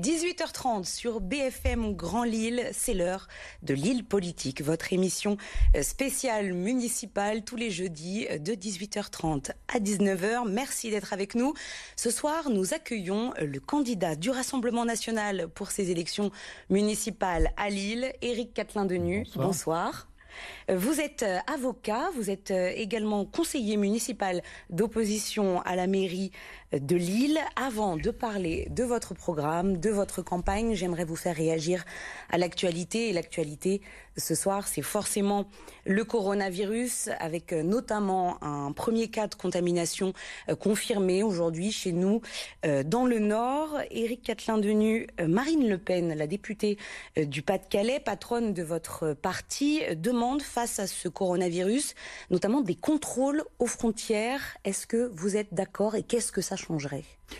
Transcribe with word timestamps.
18h30 0.00 0.84
sur 0.84 1.20
BFM 1.20 1.94
Grand 1.94 2.24
Lille. 2.24 2.70
C'est 2.72 2.94
l'heure 2.94 3.28
de 3.62 3.74
Lille 3.74 4.02
Politique, 4.02 4.62
votre 4.62 4.94
émission 4.94 5.36
euh, 5.76 5.82
spéciale 5.82 6.54
municipale 6.54 7.44
tous 7.44 7.56
les 7.56 7.70
jeudis 7.70 8.26
euh, 8.30 8.38
de 8.38 8.52
18h30 8.52 9.50
à 9.68 9.78
19h. 9.78 10.48
Merci 10.48 10.90
d'être 10.90 11.12
avec 11.12 11.34
nous. 11.34 11.52
Ce 11.96 12.10
soir, 12.10 12.48
nous 12.48 12.72
accueillons 12.72 13.34
euh, 13.38 13.44
le 13.44 13.60
candidat 13.60 14.16
du 14.16 14.30
Rassemblement 14.30 14.86
national 14.86 15.48
pour 15.48 15.70
ces 15.70 15.90
élections 15.90 16.30
municipales 16.70 17.52
à 17.58 17.68
Lille, 17.68 18.10
Éric 18.22 18.54
Catelin-Denu. 18.54 19.26
Bonsoir. 19.34 19.46
Bonsoir. 19.46 20.06
Vous 20.68 21.00
êtes 21.00 21.24
avocat, 21.48 22.08
vous 22.14 22.30
êtes 22.30 22.52
également 22.52 23.24
conseiller 23.24 23.76
municipal 23.76 24.42
d'opposition 24.70 25.60
à 25.62 25.74
la 25.74 25.88
mairie 25.88 26.30
de 26.72 26.96
Lille. 26.96 27.38
Avant 27.56 27.96
de 27.96 28.10
parler 28.10 28.66
de 28.70 28.84
votre 28.84 29.14
programme, 29.14 29.78
de 29.78 29.90
votre 29.90 30.22
campagne, 30.22 30.74
j'aimerais 30.74 31.04
vous 31.04 31.16
faire 31.16 31.36
réagir 31.36 31.84
à 32.30 32.38
l'actualité. 32.38 33.08
Et 33.08 33.12
l'actualité 33.12 33.80
ce 34.16 34.34
soir, 34.34 34.68
c'est 34.68 34.82
forcément 34.82 35.46
le 35.84 36.04
coronavirus, 36.04 37.08
avec 37.18 37.52
euh, 37.52 37.62
notamment 37.62 38.42
un 38.44 38.72
premier 38.72 39.08
cas 39.08 39.26
de 39.26 39.34
contamination 39.34 40.12
euh, 40.48 40.54
confirmé 40.54 41.22
aujourd'hui 41.22 41.72
chez 41.72 41.92
nous 41.92 42.20
euh, 42.66 42.82
dans 42.82 43.06
le 43.06 43.18
Nord. 43.18 43.78
Éric 43.90 44.22
Catelin-Denu, 44.22 45.08
Marine 45.26 45.68
Le 45.68 45.78
Pen, 45.78 46.14
la 46.14 46.26
députée 46.26 46.78
du 47.16 47.42
Pas-de-Calais, 47.42 48.00
patronne 48.00 48.52
de 48.52 48.62
votre 48.62 49.14
parti, 49.14 49.80
demande 49.96 50.42
face 50.42 50.78
à 50.78 50.86
ce 50.86 51.08
coronavirus 51.08 51.94
notamment 52.30 52.60
des 52.60 52.74
contrôles 52.74 53.42
aux 53.58 53.66
frontières. 53.66 54.56
Est-ce 54.64 54.86
que 54.86 55.10
vous 55.14 55.36
êtes 55.36 55.52
d'accord 55.54 55.94
et 55.94 56.02
qu'est-ce 56.02 56.32
que 56.32 56.40
ça 56.40 56.56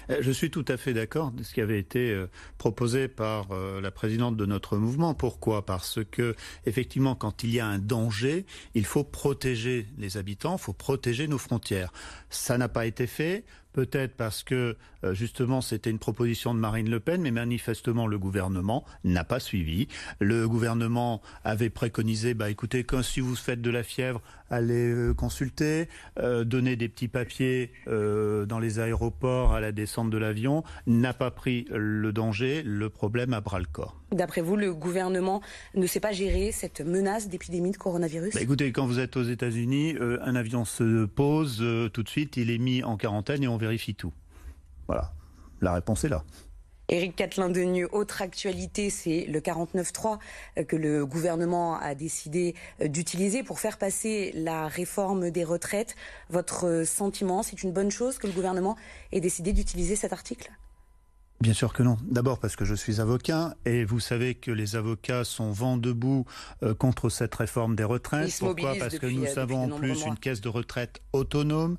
euh, 0.09 0.19
je 0.21 0.31
suis 0.31 0.51
tout 0.51 0.65
à 0.69 0.77
fait 0.77 0.95
d'accord 0.95 1.33
de 1.33 1.43
ce 1.43 1.55
qui 1.55 1.61
avait 1.61 1.79
été 1.79 2.11
euh, 2.11 2.29
proposé 2.59 3.09
par 3.09 3.49
euh, 3.51 3.81
la 3.81 3.91
présidente 3.91 4.37
de 4.37 4.47
notre 4.47 4.77
mouvement. 4.77 5.15
Pourquoi? 5.15 5.67
Parce 5.67 6.01
que 6.11 6.35
effectivement, 6.67 7.15
quand 7.15 7.43
il 7.43 7.51
y 7.51 7.61
a 7.61 7.67
un 7.67 7.79
danger, 7.79 8.47
il 8.75 8.85
faut 8.85 9.05
protéger 9.05 9.87
les 9.99 10.17
habitants, 10.17 10.57
il 10.57 10.63
faut 10.63 10.73
protéger 10.73 11.29
nos 11.29 11.39
frontières. 11.39 11.93
Ça 12.29 12.59
n'a 12.59 12.69
pas 12.69 12.87
été 12.87 13.07
fait 13.07 13.45
peut-être 13.73 14.17
parce 14.17 14.43
que 14.43 14.77
euh, 15.05 15.15
justement 15.15 15.61
c'était 15.61 15.91
une 15.91 15.99
proposition 15.99 16.55
de 16.55 16.61
Marine 16.61 16.91
Le 16.91 17.01
Pen, 17.01 17.21
mais 17.23 17.31
manifestement 17.31 18.07
le 18.07 18.19
gouvernement 18.19 18.85
n'a 19.05 19.25
pas 19.25 19.41
suivi. 19.41 19.89
Le 20.19 20.49
gouvernement 20.49 21.23
avait 21.45 21.71
préconisé, 21.71 22.35
bah 22.35 22.51
écoutez, 22.51 22.85
quand 22.85 23.03
si 23.03 23.21
vous 23.21 23.37
faites 23.37 23.63
de 23.63 23.71
la 23.71 23.83
fièvre, 23.83 24.21
allez 24.51 24.93
euh, 24.93 25.15
consulter, 25.15 25.89
euh, 26.19 26.45
donner 26.45 26.77
des 26.77 26.89
petits 26.89 27.09
papiers 27.09 27.73
dans 27.87 28.59
les 28.59 28.79
aéroports 28.79 29.53
à 29.53 29.61
la 29.61 29.73
descente 29.73 30.11
de 30.11 30.19
l'avion, 30.19 30.65
n'a 30.87 31.13
pas 31.13 31.31
pris 31.31 31.67
le 31.71 32.13
danger, 32.13 32.63
le 32.65 32.89
problème 32.89 33.33
à 33.33 33.41
bras 33.41 33.59
le 33.59 33.67
corps. 33.67 34.00
D'après 34.13 34.41
vous, 34.41 34.57
le 34.57 34.75
gouvernement 34.75 35.41
ne 35.75 35.87
sait 35.87 36.01
pas 36.01 36.13
gérer 36.13 36.53
cette 36.53 36.81
menace 36.81 37.29
d'épidémie 37.29 37.71
de 37.71 37.77
coronavirus 37.77 38.35
bah, 38.35 38.41
Écoutez, 38.41 38.73
quand 38.73 38.87
vous 38.87 38.99
êtes 38.99 39.17
aux 39.17 39.23
États-Unis, 39.23 39.97
un 40.01 40.35
avion 40.35 40.65
se 40.65 41.05
pose 41.05 41.65
tout 41.93 42.03
de 42.03 42.09
suite, 42.09 42.37
il 42.37 42.51
est 42.51 42.59
mis 42.59 42.83
en 42.83 42.97
quarantaine 42.97 43.43
et 43.43 43.49
on 43.49 43.57
vérifie 43.57 43.95
tout. 43.95 44.13
Voilà, 44.89 45.13
la 45.61 45.73
réponse 45.73 46.05
est 46.05 46.09
là. 46.09 46.25
Éric 46.91 47.15
Catelin-Denu, 47.15 47.87
autre 47.93 48.21
actualité, 48.21 48.91
c'est 48.91 49.25
le 49.27 49.39
49.3 49.39 50.19
euh, 50.59 50.65
que 50.65 50.75
le 50.75 51.07
gouvernement 51.07 51.79
a 51.79 51.95
décidé 51.95 52.57
euh, 52.81 52.89
d'utiliser 52.89 53.45
pour 53.45 53.61
faire 53.61 53.79
passer 53.79 54.33
la 54.35 54.67
réforme 54.67 55.31
des 55.31 55.45
retraites. 55.45 55.95
Votre 56.31 56.83
sentiment, 56.85 57.45
c'est 57.45 57.63
une 57.63 57.73
bonne 57.73 57.93
chose 57.93 58.19
que 58.19 58.27
le 58.27 58.33
gouvernement 58.33 58.77
ait 59.13 59.21
décidé 59.21 59.53
d'utiliser 59.53 59.95
cet 59.95 60.13
article? 60.13 60.51
Bien 61.41 61.55
sûr 61.55 61.73
que 61.73 61.83
non. 61.83 61.97
D'abord 62.03 62.39
parce 62.39 62.55
que 62.55 62.67
je 62.67 62.75
suis 62.75 63.01
avocat 63.01 63.57
et 63.65 63.85
vous 63.87 63.99
savez 63.99 64.35
que 64.35 64.51
les 64.51 64.77
avocats 64.77 65.25
sont 65.25 65.51
vent 65.53 65.79
debout 65.79 66.27
euh, 66.63 66.75
contre 66.75 67.09
cette 67.09 67.35
réforme 67.35 67.77
des 67.77 67.85
retraites. 67.85 68.37
Pourquoi 68.39 68.75
Parce 68.79 68.99
que 68.99 69.07
nous 69.07 69.39
avons 69.39 69.65
en 69.65 69.79
plus 69.79 70.05
une 70.05 70.19
caisse 70.19 70.43
de 70.43 70.51
retraite 70.51 71.01
autonome 71.15 71.79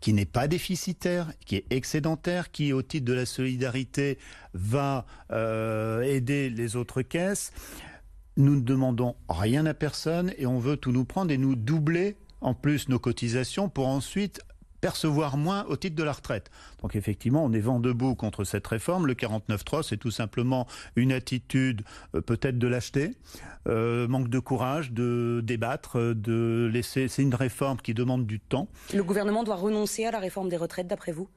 qui 0.00 0.14
n'est 0.14 0.24
pas 0.24 0.48
déficitaire, 0.48 1.30
qui 1.44 1.56
est 1.56 1.66
excédentaire, 1.70 2.50
qui 2.50 2.72
au 2.72 2.80
titre 2.80 3.04
de 3.04 3.12
la 3.12 3.26
solidarité 3.26 4.18
va 4.54 5.04
euh, 5.30 6.00
aider 6.00 6.48
les 6.48 6.76
autres 6.76 7.02
caisses. 7.02 7.52
Nous 8.38 8.56
ne 8.56 8.62
demandons 8.62 9.14
rien 9.28 9.66
à 9.66 9.74
personne 9.74 10.32
et 10.38 10.46
on 10.46 10.58
veut 10.58 10.78
tout 10.78 10.90
nous 10.90 11.04
prendre 11.04 11.30
et 11.32 11.38
nous 11.38 11.54
doubler 11.54 12.16
en 12.40 12.54
plus 12.54 12.88
nos 12.88 12.98
cotisations 12.98 13.68
pour 13.68 13.88
ensuite 13.88 14.40
percevoir 14.82 15.38
moins 15.38 15.64
au 15.66 15.76
titre 15.76 15.96
de 15.96 16.02
la 16.02 16.12
retraite. 16.12 16.50
Donc 16.82 16.94
effectivement, 16.96 17.42
on 17.42 17.52
est 17.52 17.60
vent 17.60 17.80
debout 17.80 18.14
contre 18.14 18.44
cette 18.44 18.66
réforme. 18.66 19.06
Le 19.06 19.14
49.3, 19.14 19.82
c'est 19.82 19.96
tout 19.96 20.10
simplement 20.10 20.66
une 20.96 21.12
attitude 21.12 21.82
euh, 22.14 22.20
peut-être 22.20 22.58
de 22.58 22.66
l'acheter, 22.66 23.12
euh, 23.68 24.06
manque 24.08 24.28
de 24.28 24.40
courage, 24.40 24.92
de 24.92 25.40
débattre, 25.42 26.14
de 26.14 26.68
laisser. 26.70 27.08
C'est 27.08 27.22
une 27.22 27.34
réforme 27.34 27.78
qui 27.78 27.94
demande 27.94 28.26
du 28.26 28.40
temps. 28.40 28.68
Le 28.92 29.04
gouvernement 29.04 29.44
doit 29.44 29.56
renoncer 29.56 30.04
à 30.04 30.10
la 30.10 30.18
réforme 30.18 30.48
des 30.48 30.56
retraites, 30.56 30.88
d'après 30.88 31.12
vous? 31.12 31.28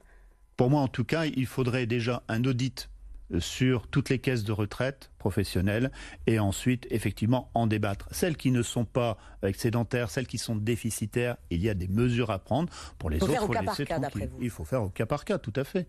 Pour 0.56 0.68
moi, 0.68 0.80
en 0.80 0.88
tout 0.88 1.04
cas, 1.04 1.26
il 1.26 1.46
faudrait 1.46 1.86
déjà 1.86 2.24
un 2.28 2.44
audit 2.44 2.90
sur 3.38 3.88
toutes 3.88 4.08
les 4.08 4.18
caisses 4.18 4.44
de 4.44 4.52
retraite 4.52 5.10
professionnelles 5.18 5.90
et 6.26 6.38
ensuite 6.38 6.86
effectivement 6.90 7.50
en 7.54 7.66
débattre. 7.66 8.08
Celles 8.12 8.36
qui 8.36 8.50
ne 8.50 8.62
sont 8.62 8.84
pas 8.84 9.18
excédentaires, 9.42 10.10
celles 10.10 10.26
qui 10.26 10.38
sont 10.38 10.56
déficitaires, 10.56 11.36
il 11.50 11.60
y 11.60 11.68
a 11.68 11.74
des 11.74 11.88
mesures 11.88 12.30
à 12.30 12.38
prendre. 12.38 12.72
Pour 12.98 13.10
les 13.10 13.22
autres, 13.22 13.32
il 13.32 13.46
faut 13.46 13.52
laisser 13.52 13.86
tranquille. 13.86 14.30
Il 14.40 14.50
faut 14.50 14.64
faire 14.64 14.82
au 14.82 14.90
cas 14.90 15.06
par 15.06 15.24
cas, 15.24 15.38
tout 15.38 15.52
à 15.56 15.64
fait. 15.64 15.86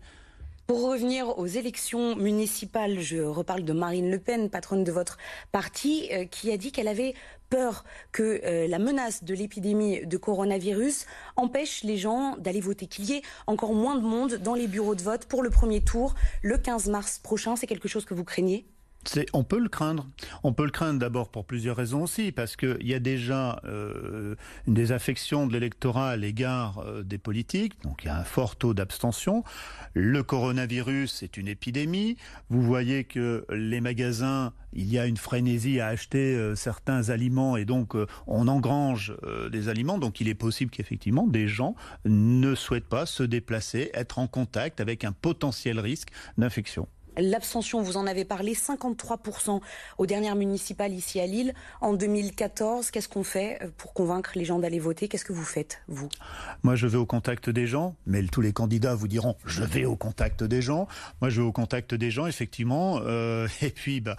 Pour 0.68 0.82
revenir 0.82 1.38
aux 1.38 1.46
élections 1.46 2.14
municipales, 2.14 3.00
je 3.00 3.16
reparle 3.16 3.64
de 3.64 3.72
Marine 3.72 4.10
Le 4.10 4.18
Pen, 4.18 4.50
patronne 4.50 4.84
de 4.84 4.92
votre 4.92 5.16
parti, 5.50 6.10
euh, 6.12 6.26
qui 6.26 6.52
a 6.52 6.58
dit 6.58 6.72
qu'elle 6.72 6.88
avait 6.88 7.14
peur 7.48 7.84
que 8.12 8.42
euh, 8.44 8.68
la 8.68 8.78
menace 8.78 9.24
de 9.24 9.32
l'épidémie 9.32 10.04
de 10.04 10.16
coronavirus 10.18 11.06
empêche 11.36 11.84
les 11.84 11.96
gens 11.96 12.36
d'aller 12.36 12.60
voter, 12.60 12.86
qu'il 12.86 13.06
y 13.06 13.14
ait 13.14 13.22
encore 13.46 13.72
moins 13.72 13.96
de 13.96 14.02
monde 14.02 14.34
dans 14.34 14.52
les 14.52 14.66
bureaux 14.66 14.94
de 14.94 15.00
vote 15.00 15.24
pour 15.24 15.42
le 15.42 15.48
premier 15.48 15.80
tour 15.80 16.14
le 16.42 16.58
15 16.58 16.90
mars 16.90 17.18
prochain. 17.18 17.56
C'est 17.56 17.66
quelque 17.66 17.88
chose 17.88 18.04
que 18.04 18.12
vous 18.12 18.24
craignez? 18.24 18.66
On 19.32 19.44
peut 19.44 19.58
le 19.58 19.68
craindre. 19.68 20.06
On 20.42 20.52
peut 20.52 20.64
le 20.64 20.70
craindre 20.70 20.98
d'abord 20.98 21.30
pour 21.30 21.44
plusieurs 21.44 21.76
raisons 21.76 22.02
aussi, 22.02 22.32
parce 22.32 22.56
qu'il 22.56 22.86
y 22.86 22.94
a 22.94 22.98
déjà 22.98 23.60
euh, 23.64 24.34
une 24.66 24.74
désaffection 24.74 25.46
de 25.46 25.52
l'électorat 25.52 26.10
à 26.10 26.16
l'égard 26.16 26.78
euh, 26.78 27.02
des 27.02 27.18
politiques, 27.18 27.80
donc 27.82 28.04
il 28.04 28.06
y 28.06 28.10
a 28.10 28.18
un 28.18 28.24
fort 28.24 28.56
taux 28.56 28.74
d'abstention. 28.74 29.44
Le 29.94 30.22
coronavirus 30.22 31.22
est 31.22 31.36
une 31.36 31.48
épidémie. 31.48 32.16
Vous 32.50 32.62
voyez 32.62 33.04
que 33.04 33.44
les 33.50 33.80
magasins, 33.80 34.52
il 34.72 34.90
y 34.90 34.98
a 34.98 35.06
une 35.06 35.16
frénésie 35.16 35.80
à 35.80 35.88
acheter 35.88 36.34
euh, 36.34 36.54
certains 36.54 37.10
aliments 37.10 37.56
et 37.56 37.64
donc 37.64 37.96
on 38.26 38.48
engrange 38.48 39.16
des 39.50 39.68
aliments. 39.68 39.98
Donc 39.98 40.20
il 40.20 40.28
est 40.28 40.34
possible 40.34 40.70
qu'effectivement 40.70 41.26
des 41.26 41.48
gens 41.48 41.74
ne 42.04 42.54
souhaitent 42.54 42.88
pas 42.88 43.06
se 43.06 43.22
déplacer, 43.22 43.90
être 43.94 44.18
en 44.18 44.26
contact 44.26 44.80
avec 44.80 45.04
un 45.04 45.12
potentiel 45.12 45.80
risque 45.80 46.10
d'infection. 46.36 46.88
L'abstention, 47.18 47.82
vous 47.82 47.96
en 47.96 48.06
avez 48.06 48.24
parlé, 48.24 48.54
53% 48.54 49.60
aux 49.98 50.06
dernières 50.06 50.36
municipales 50.36 50.92
ici 50.92 51.18
à 51.18 51.26
Lille. 51.26 51.52
En 51.80 51.92
2014, 51.94 52.92
qu'est-ce 52.92 53.08
qu'on 53.08 53.24
fait 53.24 53.58
euh, 53.60 53.70
pour 53.76 53.92
convaincre 53.92 54.32
les 54.36 54.44
gens 54.44 54.60
d'aller 54.60 54.78
voter? 54.78 55.08
Qu'est-ce 55.08 55.24
que 55.24 55.32
vous 55.32 55.44
faites, 55.44 55.82
vous? 55.88 56.08
Moi, 56.62 56.76
je 56.76 56.86
vais 56.86 56.96
au 56.96 57.06
contact 57.06 57.50
des 57.50 57.66
gens, 57.66 57.96
mais 58.06 58.22
tous 58.22 58.40
les 58.40 58.52
candidats 58.52 58.94
vous 58.94 59.08
diront 59.08 59.36
je 59.44 59.64
vais 59.64 59.84
au 59.84 59.96
contact 59.96 60.44
des 60.44 60.62
gens. 60.62 60.86
Moi, 61.20 61.28
je 61.28 61.40
vais 61.40 61.46
au 61.46 61.50
contact 61.50 61.92
des 61.92 62.12
gens, 62.12 62.26
effectivement. 62.26 63.00
Euh, 63.04 63.48
et 63.62 63.70
puis, 63.70 64.00
bah, 64.00 64.16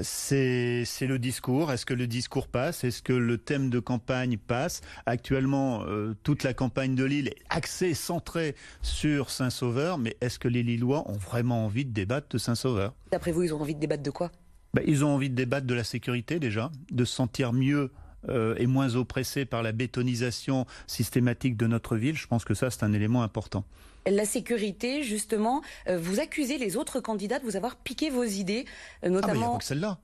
c'est 0.00 0.86
le 1.02 1.18
discours. 1.18 1.70
Est-ce 1.70 1.84
que 1.84 1.94
le 1.94 2.06
discours 2.06 2.48
passe? 2.48 2.82
Est-ce 2.82 3.02
que 3.02 3.12
le 3.12 3.36
thème 3.36 3.68
de 3.68 3.78
campagne 3.78 4.38
passe? 4.38 4.80
Actuellement, 5.04 5.82
euh, 5.82 6.16
toute 6.22 6.44
la 6.44 6.54
campagne 6.54 6.94
de 6.94 7.04
Lille 7.04 7.28
est 7.28 7.42
axée, 7.50 7.92
centrée 7.92 8.54
sur 8.80 9.28
Saint-Sauveur, 9.28 9.98
mais 9.98 10.16
est-ce 10.22 10.38
que 10.38 10.48
les 10.48 10.62
Lillois 10.62 11.04
ont 11.10 11.18
vraiment 11.18 11.66
envie 11.66 11.84
de 11.84 11.92
débattre 11.92 12.37
Saint-Sauveur. 12.38 12.94
D'après 13.12 13.32
vous, 13.32 13.42
ils 13.42 13.54
ont 13.54 13.60
envie 13.60 13.74
de 13.74 13.80
débattre 13.80 14.02
de 14.02 14.10
quoi? 14.10 14.30
Ben, 14.74 14.84
Ils 14.86 15.04
ont 15.04 15.08
envie 15.08 15.30
de 15.30 15.34
débattre 15.34 15.66
de 15.66 15.74
la 15.74 15.84
sécurité 15.84 16.38
déjà, 16.38 16.70
de 16.90 17.04
se 17.04 17.14
sentir 17.14 17.52
mieux 17.52 17.90
euh, 18.28 18.54
et 18.58 18.66
moins 18.66 18.96
oppressés 18.96 19.44
par 19.44 19.62
la 19.62 19.72
bétonisation 19.72 20.66
systématique 20.86 21.56
de 21.56 21.66
notre 21.66 21.96
ville. 21.96 22.16
Je 22.16 22.26
pense 22.26 22.44
que 22.44 22.54
ça, 22.54 22.70
c'est 22.70 22.82
un 22.82 22.92
élément 22.92 23.22
important. 23.22 23.64
La 24.06 24.24
sécurité, 24.24 25.02
justement, 25.02 25.62
euh, 25.88 25.98
vous 25.98 26.18
accusez 26.18 26.58
les 26.58 26.76
autres 26.76 27.00
candidats 27.00 27.38
de 27.38 27.44
vous 27.44 27.56
avoir 27.56 27.76
piqué 27.76 28.10
vos 28.10 28.24
idées, 28.24 28.64
euh, 29.04 29.08
notamment. 29.08 29.30
Ah, 29.30 29.32
mais 29.32 29.38
il 29.38 29.40
n'y 29.40 29.44
a 29.44 29.52
pas 29.52 29.58
que 29.58 29.64
celle-là 29.64 29.98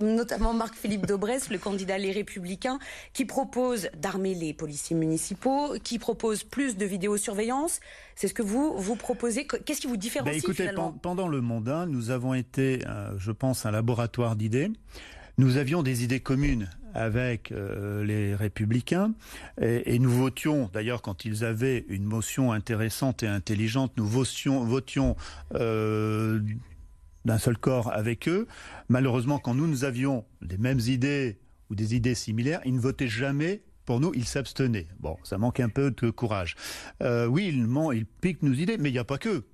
notamment 0.00 0.52
Marc-Philippe 0.52 1.06
Daubresse, 1.06 1.50
le 1.50 1.58
candidat 1.58 1.98
Les 1.98 2.12
Républicains, 2.12 2.78
qui 3.12 3.24
propose 3.24 3.88
d'armer 3.96 4.34
les 4.34 4.52
policiers 4.52 4.96
municipaux, 4.96 5.74
qui 5.82 5.98
propose 5.98 6.44
plus 6.44 6.76
de 6.76 6.84
vidéosurveillance. 6.84 7.80
C'est 8.14 8.28
ce 8.28 8.34
que 8.34 8.42
vous 8.42 8.74
vous 8.76 8.96
proposez. 8.96 9.46
Qu'est-ce 9.46 9.80
qui 9.80 9.86
vous 9.86 9.96
différencie 9.96 10.42
ben 10.42 10.50
écoutez, 10.50 10.70
pendant 11.02 11.28
le 11.28 11.40
mandat, 11.40 11.86
nous 11.86 12.10
avons 12.10 12.34
été, 12.34 12.80
euh, 12.86 13.12
je 13.18 13.32
pense, 13.32 13.66
un 13.66 13.70
laboratoire 13.70 14.36
d'idées. 14.36 14.70
Nous 15.38 15.56
avions 15.56 15.82
des 15.82 16.04
idées 16.04 16.20
communes 16.20 16.68
avec 16.94 17.52
euh, 17.52 18.04
les 18.04 18.34
républicains 18.34 19.12
et, 19.60 19.98
nous 19.98 20.10
votions, 20.10 20.68
d'ailleurs 20.72 21.02
quand 21.02 21.24
ils 21.24 21.44
avaient 21.44 21.84
une 21.88 22.04
motion 22.04 22.52
intéressante 22.52 23.22
et 23.22 23.26
intelligente, 23.26 23.92
nous 23.96 24.06
votions, 24.06 24.64
votions 24.64 25.16
euh, 25.54 26.40
d'un 27.24 27.38
seul 27.38 27.58
corps 27.58 27.92
avec 27.92 28.28
eux. 28.28 28.46
Malheureusement, 28.88 29.38
quand 29.38 29.54
nous, 29.54 29.66
nous 29.66 29.84
avions 29.84 30.24
les 30.40 30.58
mêmes 30.58 30.80
idées 30.80 31.38
ou 31.68 31.74
des 31.74 31.94
idées 31.94 32.14
similaires, 32.14 32.60
ils 32.64 32.74
ne 32.74 32.80
votaient 32.80 33.08
jamais 33.08 33.62
pour 33.86 34.00
nous, 34.00 34.12
ils 34.14 34.24
s'abstenaient. 34.24 34.86
Bon, 35.00 35.16
ça 35.24 35.36
manque 35.36 35.58
un 35.58 35.68
peu 35.68 35.90
de 35.90 36.10
courage. 36.10 36.54
Euh, 37.02 37.26
oui, 37.26 37.48
ils, 37.48 37.66
ils 37.94 38.06
piquent 38.06 38.42
nos 38.42 38.52
idées, 38.52 38.78
mais 38.78 38.90
il 38.90 38.92
n'y 38.92 38.98
a 38.98 39.04
pas 39.04 39.18
que. 39.18 39.44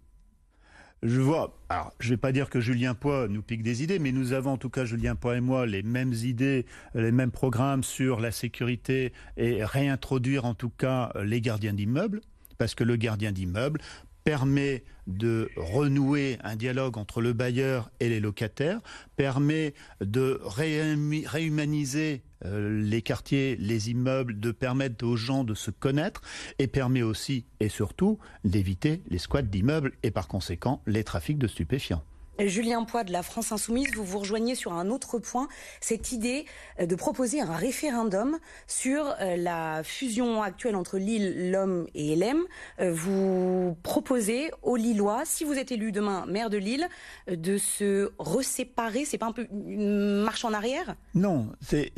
Je 1.03 1.21
vois, 1.21 1.59
alors 1.69 1.93
je 2.01 2.09
ne 2.09 2.13
vais 2.15 2.17
pas 2.17 2.33
dire 2.33 2.51
que 2.51 2.61
Julien 2.61 2.95
Poix 2.95 3.29
nous 3.29 3.43
pique 3.43 3.63
des 3.63 3.83
idées, 3.83 3.99
mais 3.99 4.13
nous 4.13 4.33
avons 4.33 4.53
en 4.53 4.57
tout 4.57 4.71
cas, 4.71 4.85
Julien 4.85 5.15
Poix 5.15 5.37
et 5.37 5.41
moi, 5.41 5.67
les 5.67 5.83
mêmes 5.83 6.15
idées, 6.15 6.67
les 6.95 7.13
mêmes 7.13 7.31
programmes 7.31 7.83
sur 7.83 8.19
la 8.19 8.31
sécurité 8.31 9.13
et 9.37 9.63
réintroduire 9.63 10.47
en 10.47 10.55
tout 10.55 10.71
cas 10.71 11.13
les 11.23 11.41
gardiens 11.41 11.75
d'immeubles 11.75 12.21
parce 12.59 12.75
que 12.75 12.85
le 12.85 12.97
gardien 12.97 13.33
d'immeuble 13.33 13.81
permet 14.27 14.83
de 15.07 15.49
renouer 15.57 16.37
un 16.43 16.57
dialogue 16.57 16.99
entre 16.99 17.21
le 17.21 17.33
bailleur 17.33 17.93
et 18.01 18.09
les 18.09 18.19
locataires, 18.19 18.81
permet 19.15 19.73
de 20.01 20.41
réhumaniser 20.43 22.23
euh, 22.45 22.83
les 22.83 23.03
quartiers, 23.03 23.55
les 23.55 23.89
immeubles, 23.89 24.41
de 24.41 24.51
permettre 24.51 25.07
aux 25.07 25.15
gens 25.15 25.45
de 25.45 25.55
se 25.55 25.71
connaître 25.71 26.23
et 26.59 26.67
permet 26.67 27.03
aussi 27.03 27.45
et 27.61 27.69
surtout 27.69 28.19
d'éviter 28.43 29.01
les 29.11 29.19
squats 29.19 29.43
d'immeubles 29.43 29.93
et 30.03 30.11
par 30.11 30.27
conséquent 30.27 30.83
les 30.89 31.05
trafics 31.05 31.39
de 31.39 31.47
stupéfiants. 31.47 32.03
Julien 32.39 32.85
Poix 32.85 33.05
de 33.05 33.13
la 33.13 33.23
France 33.23 33.53
Insoumise, 33.53 33.95
vous 33.95 34.05
vous 34.05 34.19
rejoignez 34.19 34.55
sur 34.55 34.73
un 34.73 34.91
autre 34.91 35.19
point, 35.19 35.49
cette 35.81 36.13
idée 36.13 36.45
euh, 36.81 36.87
de 36.87 36.95
proposer 36.95 37.41
un 37.41 37.55
référendum 37.55 38.39
sur 38.67 39.15
euh, 39.21 39.37
la 39.37 39.83
fusion 39.83 40.43
actuelle 40.43 40.77
entre 40.77 40.99
Lille, 40.99 41.51
l'Homme 41.51 41.87
et 41.95 42.15
LM. 42.15 42.45
Euh, 42.81 42.93
vous 42.93 43.77
proposez 43.83 44.51
aux 44.63 44.77
Lillois, 44.77 45.23
si 45.25 45.45
vous 45.45 45.55
êtes 45.55 45.73
élu 45.73 45.93
demain 45.93 46.27
maire 46.27 46.51
de 46.51 46.59
Lille, 46.59 46.89
de 47.29 47.59
se 47.59 48.13
reséparer. 48.19 49.05
C'est 49.05 49.19
pas 49.19 49.27
un 49.27 49.33
peu 49.33 49.47
une 49.51 50.23
marche 50.23 50.45
en 50.45 50.53
arrière? 50.53 50.97
Non, 51.15 51.53
c'est 51.61 51.93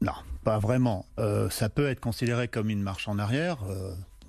non, 0.00 0.12
pas 0.44 0.58
vraiment. 0.58 1.06
ça 1.50 1.68
peut 1.68 1.88
être 1.88 2.00
considéré 2.00 2.48
comme 2.48 2.70
une 2.70 2.82
marche 2.82 3.08
en 3.08 3.18
arrière 3.18 3.58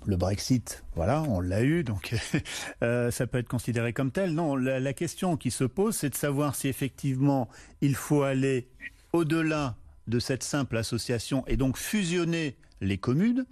le 0.05 0.15
Brexit, 0.15 0.83
voilà, 0.95 1.21
on 1.23 1.39
l'a 1.39 1.63
eu, 1.63 1.83
donc 1.83 2.15
euh, 2.83 3.11
ça 3.11 3.27
peut 3.27 3.37
être 3.37 3.47
considéré 3.47 3.93
comme 3.93 4.11
tel. 4.11 4.33
Non, 4.33 4.55
la, 4.55 4.93
question 4.93 5.37
qui 5.37 5.51
se 5.51 5.63
pose, 5.63 5.95
c'est 5.95 6.09
de 6.09 6.15
savoir 6.15 6.55
si 6.55 6.67
effectivement 6.67 7.49
il 7.81 7.95
faut 7.95 8.23
aller 8.23 8.67
au-delà 9.13 9.75
de 10.07 10.19
cette 10.19 10.43
simple 10.43 10.77
association 10.77 11.45
et 11.47 11.57
donc 11.57 11.77
fusionner 11.77 12.57
les 12.81 12.97
communes, 12.97 13.45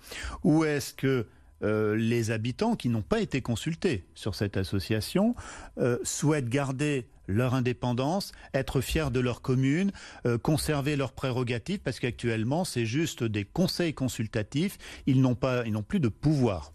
ou 0.44 0.64
est-ce 0.64 0.94
que 0.94 1.28
euh, 1.62 1.96
les 1.96 2.32
habitants 2.32 2.76
qui 2.76 2.90
n'ont 2.90 3.02
pas 3.02 3.20
été 3.20 3.42
consultés 3.42 4.06
sur 4.16 4.34
cette 4.34 4.58
association 4.58 5.36
euh, 5.78 5.98
souhaitent 6.04 6.50
garder 6.50 7.06
leur 7.30 7.54
indépendance, 7.54 8.32
être 8.54 8.82
fiers 8.82 9.12
de 9.12 9.20
leur 9.20 9.42
commune, 9.42 9.92
euh, 10.26 10.38
conserver 10.38 10.96
leurs 10.96 11.14
prérogatives, 11.14 11.80
parce 11.80 12.00
qu'actuellement, 12.00 12.66
c'est 12.66 12.86
juste 12.86 13.24
des 13.24 13.46
conseils 13.46 13.94
consultatifs, 13.94 14.78
ils 15.06 15.22
n'ont 15.22 15.36
pas, 15.36 15.64
ils 15.66 15.72
n'ont 15.72 15.84
plus 15.84 16.00
de 16.00 16.10
pouvoir. 16.10 16.74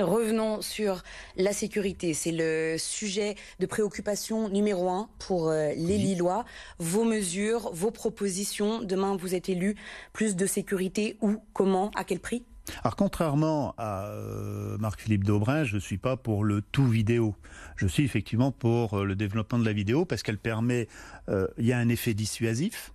Revenons 0.00 0.60
sur 0.60 1.04
la 1.36 1.52
sécurité. 1.52 2.14
C'est 2.14 2.32
le 2.32 2.76
sujet 2.78 3.36
de 3.60 3.66
préoccupation 3.66 4.48
numéro 4.48 4.88
un 4.90 5.08
pour 5.20 5.50
euh, 5.50 5.68
les 5.76 5.98
Lillois. 5.98 6.44
Vos 6.80 7.04
mesures, 7.04 7.70
vos 7.72 7.92
propositions. 7.92 8.82
Demain, 8.82 9.16
vous 9.16 9.36
êtes 9.36 9.48
élu. 9.48 9.76
Plus 10.12 10.34
de 10.34 10.46
sécurité 10.46 11.16
où, 11.20 11.36
comment, 11.52 11.92
à 11.94 12.02
quel 12.02 12.18
prix? 12.18 12.44
Alors 12.82 12.96
contrairement 12.96 13.74
à 13.78 14.06
euh, 14.06 14.78
Marc-Philippe 14.78 15.24
Daubrin, 15.24 15.64
je 15.64 15.76
ne 15.76 15.80
suis 15.80 15.98
pas 15.98 16.16
pour 16.16 16.44
le 16.44 16.62
tout 16.62 16.86
vidéo. 16.86 17.34
Je 17.76 17.86
suis 17.86 18.04
effectivement 18.04 18.52
pour 18.52 19.00
euh, 19.00 19.04
le 19.04 19.16
développement 19.16 19.58
de 19.58 19.64
la 19.64 19.72
vidéo 19.72 20.04
parce 20.04 20.22
qu'elle 20.22 20.38
permet, 20.38 20.88
euh, 21.28 21.46
il 21.58 21.66
y 21.66 21.72
a 21.72 21.78
un 21.78 21.88
effet 21.88 22.14
dissuasif. 22.14 22.92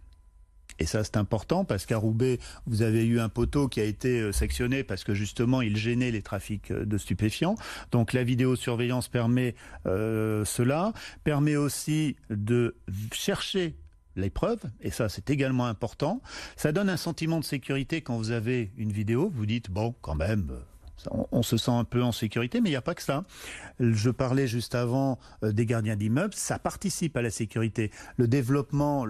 Et 0.82 0.86
ça, 0.86 1.04
c'est 1.04 1.18
important 1.18 1.66
parce 1.66 1.86
qu'à 1.86 1.98
Roubaix, 1.98 2.40
vous 2.66 2.84
avez 2.84 3.06
eu 3.06 3.20
un 3.20 3.28
poteau 3.28 3.68
qui 3.68 3.82
a 3.82 3.84
été 3.84 4.32
sectionné 4.32 4.86
parce 4.86 5.04
que 5.04 5.14
justement, 5.14 5.62
il 5.62 5.76
gênait 5.76 6.10
les 6.10 6.22
trafics 6.22 6.72
de 6.72 6.98
stupéfiants. 6.98 7.56
Donc 7.92 8.14
la 8.14 8.24
vidéosurveillance 8.24 9.10
permet 9.10 9.56
cela, 9.84 10.94
permet 11.26 11.58
aussi 11.58 12.16
de 12.30 12.78
chercher 13.12 13.76
l'épreuve, 14.16 14.60
et 14.82 14.92
ça 14.92 15.10
c'est 15.10 15.30
également 15.30 15.66
important. 15.66 16.22
Ça 16.56 16.72
donne 16.72 16.90
un 16.90 16.98
sentiment 16.98 17.40
de 17.40 17.46
sécurité 17.46 18.02
quand 18.02 18.18
vous 18.18 18.32
avez 18.32 18.72
une 18.78 18.92
vidéo, 18.92 19.32
vous 19.34 19.46
dites, 19.46 19.70
bon, 19.70 19.96
quand 20.02 20.16
même, 20.16 20.52
on, 21.32 21.44
se 21.44 21.58
sent 21.58 21.72
un 21.72 21.84
peu 21.84 22.04
en 22.04 22.12
sécurité, 22.12 22.62
mais 22.62 22.70
il 22.70 22.74
n'y 22.74 22.78
a 22.78 22.82
pas 22.82 22.96
que 22.96 23.02
ça. 23.02 23.24
Je 23.80 24.10
parlais 24.10 24.48
juste 24.48 24.76
avant 24.76 25.20
euh, 25.44 25.52
des 25.52 25.66
gardiens 25.66 25.96
d'immeubles, 25.96 26.34
ça 26.34 26.60
participe 26.60 27.16
à 27.18 27.22
la 27.22 27.30
sécurité. 27.30 27.92
Le 28.18 28.28
développement 28.28 29.06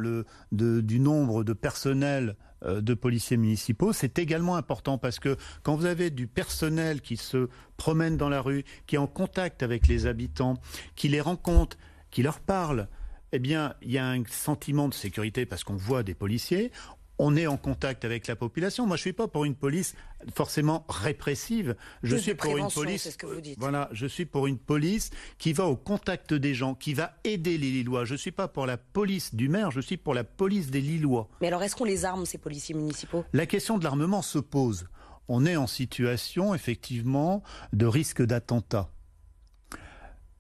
du 0.51 1.00
nombre 1.00 1.44
de 1.44 1.54
personnel 1.54 2.36
euh, 2.63 2.81
de 2.81 2.94
policiers 2.94 3.38
municipaux, 3.38 3.94
c'est 3.94 4.19
également 4.19 4.56
important 4.56 4.98
parce 4.98 5.19
que 5.19 5.38
quand 5.63 5.75
vous 5.75 5.86
avez 5.86 6.10
du 6.10 6.28
personnel 6.28 7.02
qui 7.02 7.18
se 7.18 7.50
promène 7.78 8.18
dans 8.18 8.30
la 8.30 8.42
rue, 8.42 8.66
qui 8.86 8.95
est 8.95 9.00
en 9.00 9.07
contact 9.07 9.63
avec 9.63 9.88
les 9.88 10.06
habitants, 10.06 10.57
qui 10.95 11.07
les 11.07 11.22
rencontre, 11.22 11.78
qui 12.12 12.24
leur 12.24 12.40
parle, 12.40 12.88
eh 13.31 13.40
bien, 13.40 13.76
il 13.81 13.92
y 13.92 13.98
a 13.98 14.08
un 14.08 14.24
sentiment 14.26 14.88
de 14.88 14.94
sécurité 14.94 15.46
parce 15.46 15.64
qu'on 15.64 15.76
voit 15.76 16.04
des 16.04 16.14
policiers, 16.14 16.72
on 17.20 17.36
est 17.36 17.48
en 17.48 17.58
contact 17.58 18.06
avec 18.06 18.28
la 18.28 18.36
population. 18.38 18.88
Moi, 18.88 18.96
je 18.96 19.02
suis 19.02 19.14
pas 19.14 19.28
pour 19.28 19.44
une 19.44 19.56
police 19.56 19.94
forcément 20.34 20.86
répressive. 20.88 21.76
Je 22.02 22.16
suis 22.16 22.34
pour 22.34 22.58
une 22.58 22.70
police. 22.70 23.18
Voilà, 23.58 23.90
je 23.92 24.08
suis 24.08 24.26
pour 24.26 24.48
une 24.48 24.58
police 24.58 25.10
qui 25.38 25.52
va 25.52 25.66
au 25.66 25.76
contact 25.76 26.34
des 26.34 26.54
gens, 26.54 26.76
qui 26.76 26.94
va 26.94 27.18
aider 27.26 27.58
les 27.58 27.72
Lillois. 27.72 28.06
Je 28.06 28.16
suis 28.16 28.31
pas 28.31 28.48
pour 28.48 28.66
la 28.66 28.78
police 28.78 29.36
du 29.36 29.50
maire. 29.50 29.70
Je 29.70 29.81
suis 29.81 29.98
pour 29.98 30.14
la 30.14 30.24
police 30.24 30.72
des 30.72 30.81
Lillois. 30.81 31.28
Mais 31.42 31.48
alors, 31.48 31.62
est-ce 31.62 31.76
qu'on 31.76 31.84
les 31.84 32.06
arme 32.06 32.26
ces 32.26 32.38
policiers 32.38 32.74
municipaux? 32.74 33.26
La 33.34 33.46
question 33.46 33.78
de 33.78 33.84
l'armement 33.84 34.22
se 34.22 34.40
pose. 34.40 34.88
On 35.28 35.46
est 35.46 35.58
en 35.58 35.68
situation 35.68 36.56
effectivement 36.56 37.44
de 37.74 37.86
risque 37.86 38.22
d'attentat. 38.24 38.90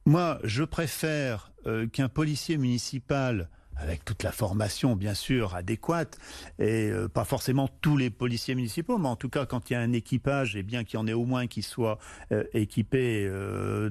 Moi, 0.09 0.39
je 0.43 0.63
préfère 0.63 1.51
euh, 1.67 1.85
qu'un 1.85 2.09
policier 2.09 2.57
municipal 2.57 3.47
avec 3.77 4.03
toute 4.03 4.23
la 4.23 4.31
formation 4.31 4.95
bien 4.95 5.13
sûr 5.13 5.53
adéquate 5.53 6.17
et 6.57 6.89
euh, 6.89 7.07
pas 7.07 7.25
forcément 7.25 7.69
tous 7.81 7.95
les 7.95 8.09
policiers 8.09 8.55
municipaux 8.55 8.97
mais 8.97 9.07
en 9.07 9.15
tout 9.15 9.29
cas 9.29 9.45
quand 9.45 9.69
il 9.69 9.73
y 9.73 9.75
a 9.75 9.81
un 9.81 9.93
équipage 9.93 10.55
et 10.55 10.63
bien 10.63 10.83
qu'il 10.83 10.95
y 10.95 10.97
en 10.97 11.05
ait 11.05 11.13
au 11.13 11.25
moins 11.25 11.45
qui 11.45 11.61
soit 11.61 11.99
euh, 12.31 12.43
équipé 12.55 13.31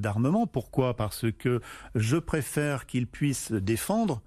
d'armement. 0.01 0.49
Pourquoi? 0.49 0.97
Parce 0.97 1.31
que 1.31 1.61
je 1.95 2.17
préfère 2.17 2.87
qu'il 2.87 3.07
puisse 3.07 3.53
défendre 3.53 4.21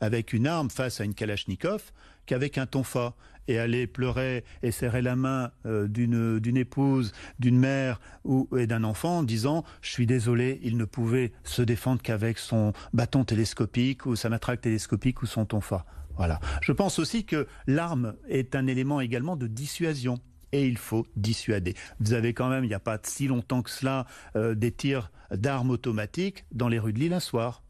avec 0.00 0.32
une 0.32 0.46
arme 0.46 0.70
face 0.70 1.00
à 1.00 1.04
une 1.04 1.14
kalachnikov 1.14 1.90
qu'avec 2.26 2.56
un 2.56 2.66
tonfa 2.66 3.14
et 3.48 3.58
aller 3.58 3.86
pleurer 3.86 4.44
et 4.62 4.70
serrer 4.70 5.02
la 5.02 5.16
main 5.16 5.50
euh, 5.66 5.88
d'une 5.88 6.56
épouse, 6.56 7.12
d'une 7.38 7.58
mère 7.58 8.00
ou 8.24 8.48
et 8.56 8.66
d'un 8.66 8.84
enfant 8.84 9.18
en 9.18 9.22
disant 9.22 9.64
je 9.80 9.90
suis 9.90 10.06
désolé, 10.06 10.60
il 10.62 10.76
ne 10.76 10.84
pouvait 10.84 11.32
se 11.44 11.62
défendre 11.62 12.02
qu'avec 12.02 12.38
son 12.38 12.72
bâton 12.92 13.24
télescopique 13.24 14.06
ou 14.06 14.16
sa 14.16 14.28
matraque 14.28 14.60
télescopique 14.60 15.22
ou 15.22 15.26
son 15.26 15.44
tonfa. 15.44 15.84
Voilà. 16.16 16.40
Je 16.60 16.72
pense 16.72 16.98
aussi 16.98 17.24
que 17.24 17.46
l'arme 17.66 18.14
est 18.28 18.54
un 18.54 18.66
élément 18.66 19.00
également 19.00 19.36
de 19.36 19.46
dissuasion 19.46 20.20
et 20.52 20.66
il 20.66 20.76
faut 20.76 21.06
dissuader. 21.16 21.74
Vous 22.00 22.12
avez 22.12 22.34
quand 22.34 22.48
même, 22.48 22.64
il 22.64 22.68
n'y 22.68 22.74
a 22.74 22.80
pas 22.80 22.98
si 23.02 23.26
longtemps 23.26 23.62
que 23.62 23.70
cela, 23.70 24.06
euh, 24.36 24.54
des 24.54 24.70
tirs 24.70 25.10
d'armes 25.30 25.70
automatiques 25.70 26.44
dans 26.52 26.68
les 26.68 26.78
rues 26.78 26.92
de 26.92 26.98
Lille 26.98 27.14
un 27.14 27.20
soir 27.20 27.62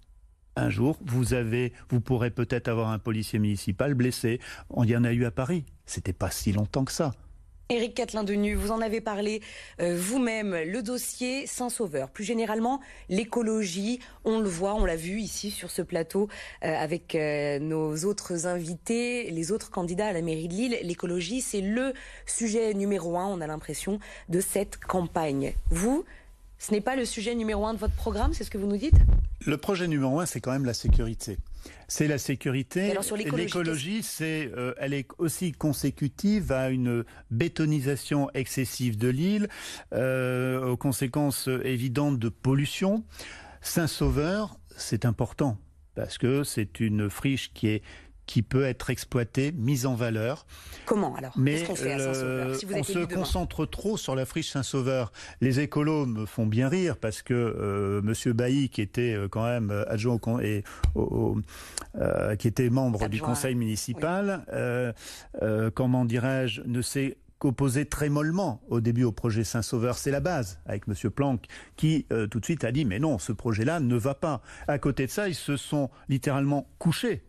un 0.57 0.71
jour, 0.71 0.99
vous 1.05 1.35
avez, 1.35 1.73
vous 1.89 2.01
pourrez 2.01 2.31
peut-être 2.31 2.69
avoir 2.69 2.91
un 2.91 2.99
policier 2.99 3.39
municipal 3.39 3.95
blessé. 3.95 4.41
On 4.71 4.85
y 4.85 4.97
en 4.97 5.05
a 5.05 5.13
eu 5.13 5.25
à 5.25 5.31
Paris. 5.31 5.65
C'était 5.87 6.13
pas 6.13 6.31
si 6.31 6.53
longtemps 6.53 6.85
que 6.85 6.93
ça. 6.93 7.13
Éric 7.69 7.95
Catelin-Denu, 7.95 8.55
vous 8.55 8.71
en 8.71 8.83
avez 8.83 9.01
parlé 9.01 9.41
euh, 9.81 9.97
vous-même, 9.99 10.55
le 10.55 10.83
dossier 10.83 11.47
Saint-Sauveur. 11.47 12.11
Plus 12.11 12.25
généralement, 12.25 12.81
l'écologie, 13.09 13.99
on 14.25 14.41
le 14.41 14.49
voit, 14.49 14.75
on 14.75 14.85
l'a 14.85 14.97
vu 14.97 15.21
ici 15.21 15.51
sur 15.51 15.71
ce 15.71 15.81
plateau 15.81 16.29
euh, 16.65 16.75
avec 16.75 17.15
euh, 17.15 17.59
nos 17.61 17.97
autres 18.05 18.47
invités, 18.47 19.31
les 19.31 19.53
autres 19.53 19.71
candidats 19.71 20.09
à 20.09 20.13
la 20.13 20.21
mairie 20.21 20.49
de 20.49 20.55
Lille. 20.55 20.79
L'écologie, 20.83 21.41
c'est 21.41 21.63
le 21.63 21.95
sujet 22.27 22.75
numéro 22.75 23.17
un, 23.17 23.27
on 23.27 23.41
a 23.41 23.47
l'impression, 23.47 24.01
de 24.29 24.41
cette 24.41 24.77
campagne. 24.77 25.55
Vous, 25.71 26.05
ce 26.63 26.71
n'est 26.71 26.81
pas 26.81 26.95
le 26.95 27.05
sujet 27.05 27.35
numéro 27.35 27.67
un 27.67 27.75
de 27.75 27.79
votre 27.79 27.95
programme, 27.95 28.33
c'est 28.35 28.45
ce 28.45 28.51
que 28.51 28.57
vous 28.57 28.69
nous 28.69 28.77
dites? 28.77 28.95
Le 29.45 29.57
projet 29.57 29.89
numéro 29.89 30.21
un, 30.21 30.27
c'est 30.27 30.41
quand 30.41 30.53
même 30.53 30.65
la 30.65 30.75
sécurité. 30.75 31.39
C'est 31.89 32.07
la 32.07 32.19
sécurité. 32.19 32.95
L'écologie, 33.37 34.05
c'est, 34.05 34.49
euh, 34.57 34.73
elle 34.79 34.95
est 34.95 35.09
aussi 35.19 35.51
consécutive 35.51 36.53
à 36.53 36.71
une 36.71 37.05
bétonisation 37.33 38.31
excessive 38.35 38.97
de 38.97 39.09
l'île, 39.09 39.49
euh, 39.93 40.65
aux 40.65 40.77
conséquences 40.77 41.49
évidentes 41.65 42.21
de 42.21 42.29
pollution. 42.29 43.03
Saint-Sauveur, 43.61 44.57
c'est 44.77 45.05
important 45.05 45.59
parce 45.97 46.17
que 46.17 46.45
c'est 46.45 46.79
une 46.79 47.11
friche 47.11 47.53
qui 47.53 47.67
est 47.67 47.83
qui 48.33 48.41
peut 48.41 48.65
être 48.65 48.89
exploité, 48.89 49.53
mis 49.53 49.85
en 49.85 49.95
valeur. 49.95 50.47
Comment 50.87 51.15
alors? 51.17 51.35
Mais 51.37 51.69
on, 51.69 51.77
se 52.83 53.05
concentre 53.05 53.67
trop 53.67 53.99
sur 53.99 54.15
la 54.15 54.25
friche 54.25 54.49
Saint-Sauveur. 54.49 55.13
Les 55.43 55.61
écolos 55.61 56.07
me 56.07 56.25
font 56.25 56.47
bien 56.47 56.71
rire 56.71 56.97
parce 56.97 57.21
que 57.21 57.35
euh, 57.35 58.01
Monsieur 58.01 58.33
Bailly, 58.33 58.71
qui 58.71 58.81
était 58.81 59.15
euh, 59.15 59.29
quand 59.29 59.45
même 59.45 59.85
adjoint 59.87 60.19
au, 60.25 60.41
et 60.41 60.65
qui 62.39 62.49
était 62.49 62.71
membre 62.71 63.11
du 63.11 63.21
conseil 63.21 63.55
municipal, 63.55 64.47
comment 65.75 66.07
dirais-je, 66.07 66.63
ne 66.63 66.81
sait 66.81 67.19
opposé 67.45 67.85
très 67.85 68.09
mollement 68.09 68.63
au 68.69 68.81
début 68.81 69.05
au 69.05 69.13
projet 69.13 69.45
Saint-Sauveur. 69.45 69.99
C'est 69.99 70.11
la 70.11 70.21
base, 70.21 70.59
avec 70.65 70.85
M. 70.89 71.11
Planck, 71.11 71.45
qui 71.77 72.07
euh, 72.13 72.27
tout 72.27 72.41
de 72.41 72.45
suite 72.47 72.65
a 72.65 72.73
dit 72.73 72.87
mais 72.87 72.99
non, 72.99 73.19
ce 73.19 73.33
projet-là 73.33 73.81
ne 73.81 73.97
va 73.97 74.15
pas. 74.15 74.41
À 74.69 74.79
côté 74.79 75.05
de 75.05 75.11
ça, 75.11 75.29
ils 75.29 75.35
se 75.35 75.59
sont 75.59 75.91
littéralement 76.09 76.67
couchés 76.79 77.23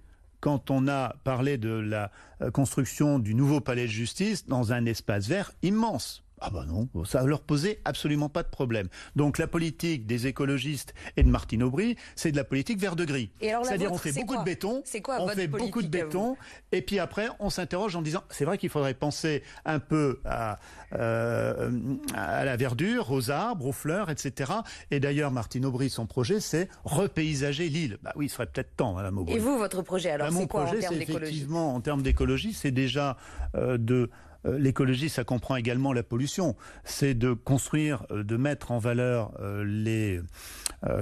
quand 0.44 0.72
on 0.72 0.90
a 0.90 1.16
parlé 1.24 1.58
de 1.58 1.70
la 1.70 2.12
euh, 2.42 2.52
construction 2.52 3.18
du 3.18 3.34
nouveau 3.34 3.62
palais 3.62 3.84
de 3.84 3.92
justice 3.92 4.46
dans 4.46 4.74
un 4.74 4.86
espace 4.86 5.30
vert 5.30 5.54
immense. 5.62 6.23
Ah 6.46 6.50
bah 6.50 6.66
non, 6.68 6.90
ça 7.06 7.24
leur 7.24 7.40
posait 7.40 7.80
absolument 7.86 8.28
pas 8.28 8.44
de 8.44 8.50
problème. 8.50 8.90
Donc 9.16 9.38
la 9.38 9.48
politique 9.48 10.06
des 10.06 10.28
écologistes 10.28 10.94
et 11.16 11.24
de 11.24 11.30
Martine 11.30 11.64
Aubry, 11.64 11.96
c'est 12.18 12.34
de 12.34 12.38
la 12.38 12.44
politique 12.44 12.80
vert 12.80 12.98
de 12.98 13.06
gris. 13.06 13.32
C'est-à-dire 13.40 13.94
on 13.94 13.98
fait 13.98 14.12
beaucoup 14.12 14.36
de 14.36 14.44
béton, 14.44 14.84
on 15.08 15.28
fait 15.30 15.48
beaucoup 15.48 15.82
de 15.82 15.88
béton, 15.88 16.36
et 16.74 16.82
puis 16.82 17.00
après 17.00 17.30
on 17.40 17.50
s'interroge 17.50 17.96
en 17.96 18.02
disant 18.02 18.24
c'est 18.30 18.44
vrai 18.44 18.58
qu'il 18.58 18.70
faudrait 18.70 18.94
penser 18.94 19.42
un 19.64 19.80
peu 19.80 20.20
à, 20.26 20.60
euh, 20.96 21.72
à 22.14 22.44
la 22.44 22.58
verdure, 22.58 23.10
aux 23.12 23.32
arbres, 23.32 23.68
aux 23.68 23.72
fleurs, 23.72 24.10
etc. 24.10 24.52
Et 24.92 25.00
d'ailleurs 25.00 25.32
Martine 25.32 25.66
Aubry, 25.66 25.90
son 25.90 26.08
projet, 26.08 26.42
c'est 26.42 26.68
repaysager 26.84 27.70
l'île. 27.70 28.00
Bah 28.04 28.12
oui, 28.18 28.26
il 28.26 28.30
serait 28.30 28.48
peut-être 28.48 28.76
temps, 28.76 28.94
Madame 28.96 29.18
Aubry. 29.18 29.36
Et 29.36 29.40
vous, 29.40 29.58
votre 29.58 29.82
projet 29.82 30.10
alors, 30.10 30.30
bah, 30.30 30.36
c'est 30.38 30.48
quoi 30.48 30.64
en 30.64 30.72
termes 30.74 30.98
d'écologie? 30.98 31.24
Effectivement, 31.24 31.74
en 31.74 31.80
termes 31.80 32.02
d'écologie, 32.02 32.54
c'est 32.54 32.72
déjà 32.72 33.16
euh, 33.56 33.78
de 33.78 34.10
l'écologie, 34.46 35.10
ça 35.10 35.24
comprend 35.24 35.56
également 35.56 35.94
la 35.94 36.04
pollution. 36.04 36.56
C'est 36.84 37.14
de 37.14 37.34
construire, 37.34 38.06
euh, 38.12 38.24
de 38.24 38.38
mettre 38.38 38.72
en 38.72 38.80
valeur 38.80 39.32
euh, 39.40 39.64
les, 39.64 40.22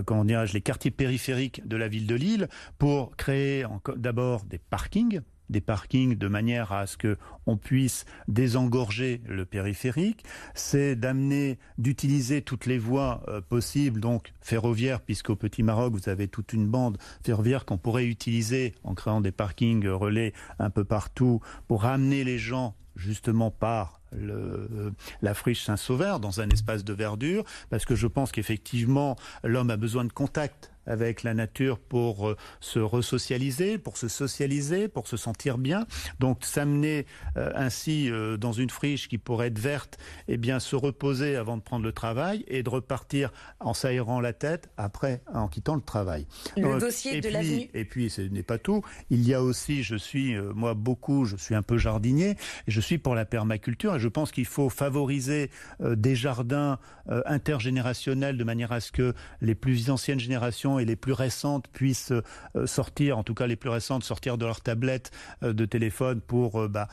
comment 0.06 0.24
les 0.24 0.62
quartiers 0.62 0.92
périphériques 0.92 1.68
de 1.68 1.76
la 1.76 1.88
ville 1.88 2.06
de 2.06 2.16
Lille 2.16 2.48
pour 2.78 3.16
créer 3.16 3.66
d'abord 3.96 4.46
des 4.46 4.60
parkings 4.60 5.22
des 5.50 5.60
parkings 5.60 6.16
de 6.16 6.28
manière 6.30 6.72
à 6.72 6.88
ce 6.88 6.96
que 6.96 7.18
on 7.46 7.58
puisse 7.58 8.06
désengorger 8.30 9.22
le 9.28 9.44
périphérique, 9.46 10.24
c'est 10.54 10.96
d'amener, 10.96 11.60
d'utiliser 11.78 12.42
toutes 12.42 12.68
les 12.68 12.78
voies 12.78 13.22
possibles, 13.50 14.00
donc 14.00 14.32
ferroviaires, 14.40 15.02
puisqu'au 15.02 15.36
Petit 15.36 15.62
Maroc 15.62 15.94
vous 15.94 16.08
avez 16.08 16.30
toute 16.30 16.54
une 16.54 16.68
bande 16.68 16.98
ferroviaire 17.22 17.66
qu'on 17.66 17.78
pourrait 17.78 18.06
utiliser 18.06 18.74
en 18.86 18.96
créant 18.96 19.20
des 19.20 19.34
parkings 19.34 19.86
relais 19.88 20.32
un 20.58 20.70
peu 20.70 20.86
partout 20.86 21.42
pour 21.68 21.82
ramener 21.82 22.24
les 22.24 22.38
gens 22.38 22.74
justement 23.02 23.52
par 23.52 24.02
le, 24.12 24.94
la 25.22 25.34
friche 25.34 25.64
Saint-Sauveur 25.64 26.20
dans 26.20 26.42
un 26.42 26.50
espace 26.50 26.84
de 26.84 26.94
verdure, 26.94 27.44
parce 27.70 27.86
que 27.86 27.96
je 27.96 28.08
pense 28.08 28.32
qu'effectivement 28.32 29.16
l'homme 29.44 29.70
a 29.70 29.78
besoin 29.78 30.06
de 30.06 30.14
contact 30.14 30.72
avec 30.86 31.24
la 31.24 31.34
nature 31.34 31.80
pour 31.80 32.30
euh, 32.30 32.38
se 32.60 32.80
resocialiser, 32.80 33.78
pour 33.78 33.98
se 33.98 34.08
socialiser, 34.08 34.88
pour 34.88 35.08
se 35.08 35.18
sentir 35.18 35.58
bien. 35.58 35.86
Donc 36.20 36.44
s'amener 36.44 37.06
euh, 37.38 37.52
ainsi 37.56 38.10
euh, 38.10 38.38
dans 38.38 38.52
une 38.52 38.70
friche 38.70 39.08
qui 39.08 39.18
pourrait 39.18 39.48
être 39.48 39.60
verte, 39.60 39.98
et 40.28 40.34
eh 40.34 40.38
bien 40.38 40.60
se 40.60 40.76
reposer 40.76 41.36
avant 41.36 41.58
de 41.58 41.62
prendre 41.62 41.84
le 41.84 41.92
travail 41.92 42.44
et 42.48 42.64
de 42.64 42.70
repartir 42.70 43.32
en 43.60 43.74
s'aérant 43.74 44.22
la 44.22 44.34
tête 44.34 44.70
après 44.78 45.22
en 45.34 45.48
quittant 45.48 45.76
le 45.76 45.82
travail. 45.82 46.26
Le 46.58 46.80
dossier 46.80 47.22
de 47.22 47.30
l'avenue. 47.30 47.70
Et 47.74 47.86
puis 47.86 48.10
ce 48.10 48.22
n'est 48.22 48.44
pas 48.44 48.58
tout. 48.58 48.84
Il 49.10 49.28
y 49.28 49.34
a 49.34 49.42
aussi, 49.42 49.84
je 49.84 49.96
suis 49.96 50.36
moi 50.56 50.74
beaucoup, 50.74 51.26
je 51.26 51.36
suis 51.36 51.56
un 51.56 51.62
peu 51.62 51.78
jardinier 51.78 52.32
et 52.68 52.72
je 52.72 52.82
suis 52.82 52.98
pour 52.98 53.16
la 53.16 53.26
permaculture 53.26 53.96
et 53.96 54.00
je 54.00 54.08
pense 54.08 54.32
qu'il 54.32 54.46
faut 54.46 54.70
favoriser 54.70 55.50
des 55.80 56.16
jardins 56.16 56.80
intergénérationnels 57.26 58.38
de 58.38 58.44
manière 58.44 58.72
à 58.72 58.80
ce 58.80 58.92
que 58.92 59.14
les 59.42 59.56
plus 59.56 59.90
anciennes 59.90 60.20
générations 60.20 60.71
et 60.80 60.86
les 60.86 60.96
plus 60.96 61.14
récentes 61.14 61.68
puissent 61.68 62.14
euh, 62.56 62.68
sortir, 62.68 63.18
en 63.18 63.24
tout 63.24 63.34
cas 63.34 63.48
les 63.48 63.56
plus 63.56 63.70
récentes, 63.70 64.04
sortir 64.04 64.38
de 64.38 64.46
leur 64.46 64.62
tablette 64.62 65.12
euh, 65.44 65.54
de 65.54 65.66
téléphone 65.66 66.22
pour 66.22 66.62
euh, 66.62 66.68
bah, 66.68 66.88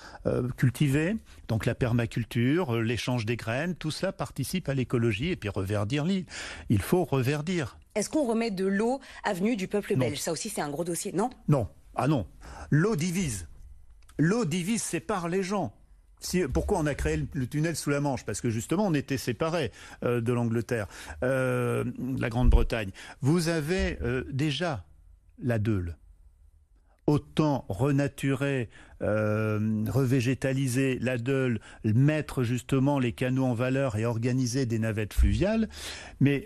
cultiver. 0.57 1.17
Donc 1.49 1.67
la 1.67 1.75
permaculture, 1.75 2.77
l'échange 2.77 3.27
des 3.27 3.37
graines, 3.37 3.75
tout 3.75 3.91
cela 3.91 4.13
participe 4.13 4.69
à 4.69 4.75
l'écologie 4.75 5.31
et 5.31 5.37
puis 5.37 5.49
reverdir 5.49 6.05
l'île. 6.05 6.27
Il 6.69 6.81
faut 6.81 7.05
reverdir. 7.05 7.79
Est-ce 7.95 8.11
qu'on 8.11 8.27
remet 8.27 8.51
de 8.51 8.67
l'eau 8.67 9.01
avenue 9.25 9.57
du 9.57 9.69
peuple 9.69 9.97
belge? 9.97 10.19
Ça 10.19 10.33
aussi, 10.33 10.49
c'est 10.49 10.61
un 10.61 10.71
gros 10.71 10.85
dossier, 10.85 11.13
non? 11.13 11.31
Non. 11.49 11.69
Ah 11.97 12.07
non. 12.07 12.27
L'eau 12.71 12.97
divise. 12.97 13.49
L'eau 14.19 14.45
divise, 14.45 14.83
sépare 14.83 15.29
les 15.29 15.43
gens 15.43 15.73
pourquoi 16.53 16.79
on 16.79 16.87
a 16.87 16.95
créé 16.95 17.25
le, 17.33 17.47
tunnel 17.47 17.77
sous 17.77 17.91
la 17.91 18.01
Manche? 18.01 18.25
Parce 18.25 18.41
que 18.41 18.51
justement, 18.51 18.87
on 18.87 18.95
était 18.95 19.19
séparés 19.19 19.71
euh, 20.03 20.21
de 20.21 20.33
l'Angleterre, 20.33 20.87
euh, 21.23 21.85
la 22.19 22.29
Grande-Bretagne. 22.29 22.91
Vous 23.21 23.49
avez 23.49 23.99
euh, 24.03 24.25
déjà 24.31 24.85
la 25.43 25.59
Deule. 25.59 25.97
Autant 27.07 27.65
renaturer, 27.71 28.69
revégétaliser 29.01 30.99
la 31.01 31.17
Deule, 31.17 31.59
mettre 31.83 32.43
justement 32.43 32.99
les 32.99 33.13
canaux 33.13 33.47
en 33.47 33.55
valeur 33.55 33.97
et 33.97 34.05
organiser 34.05 34.67
des 34.67 34.79
navettes 34.79 35.15
fluviales, 35.15 35.71
mais 36.21 36.45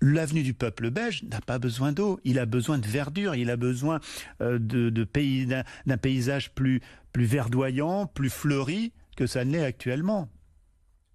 l'avenue 0.00 0.42
du 0.42 0.54
peuple 0.54 0.90
belge 0.90 1.22
n'a 1.24 1.40
pas 1.40 1.58
besoin 1.58 1.92
d'eau, 1.92 2.20
il 2.24 2.38
a 2.38 2.46
besoin 2.46 2.78
de 2.78 2.86
verdure, 2.86 3.34
il 3.34 3.50
a 3.50 3.56
besoin 3.56 4.00
euh, 4.40 4.58
de, 4.58 5.04
pays 5.04 5.46
d'un 5.46 5.96
paysage 5.96 6.54
plus, 6.54 6.80
plus 7.12 7.24
verdoyant, 7.24 8.06
plus 8.06 8.30
fleuri 8.30 8.92
que 9.16 9.26
ça 9.26 9.44
ne 9.44 9.52
l'est 9.52 9.64
actuellement. 9.64 10.28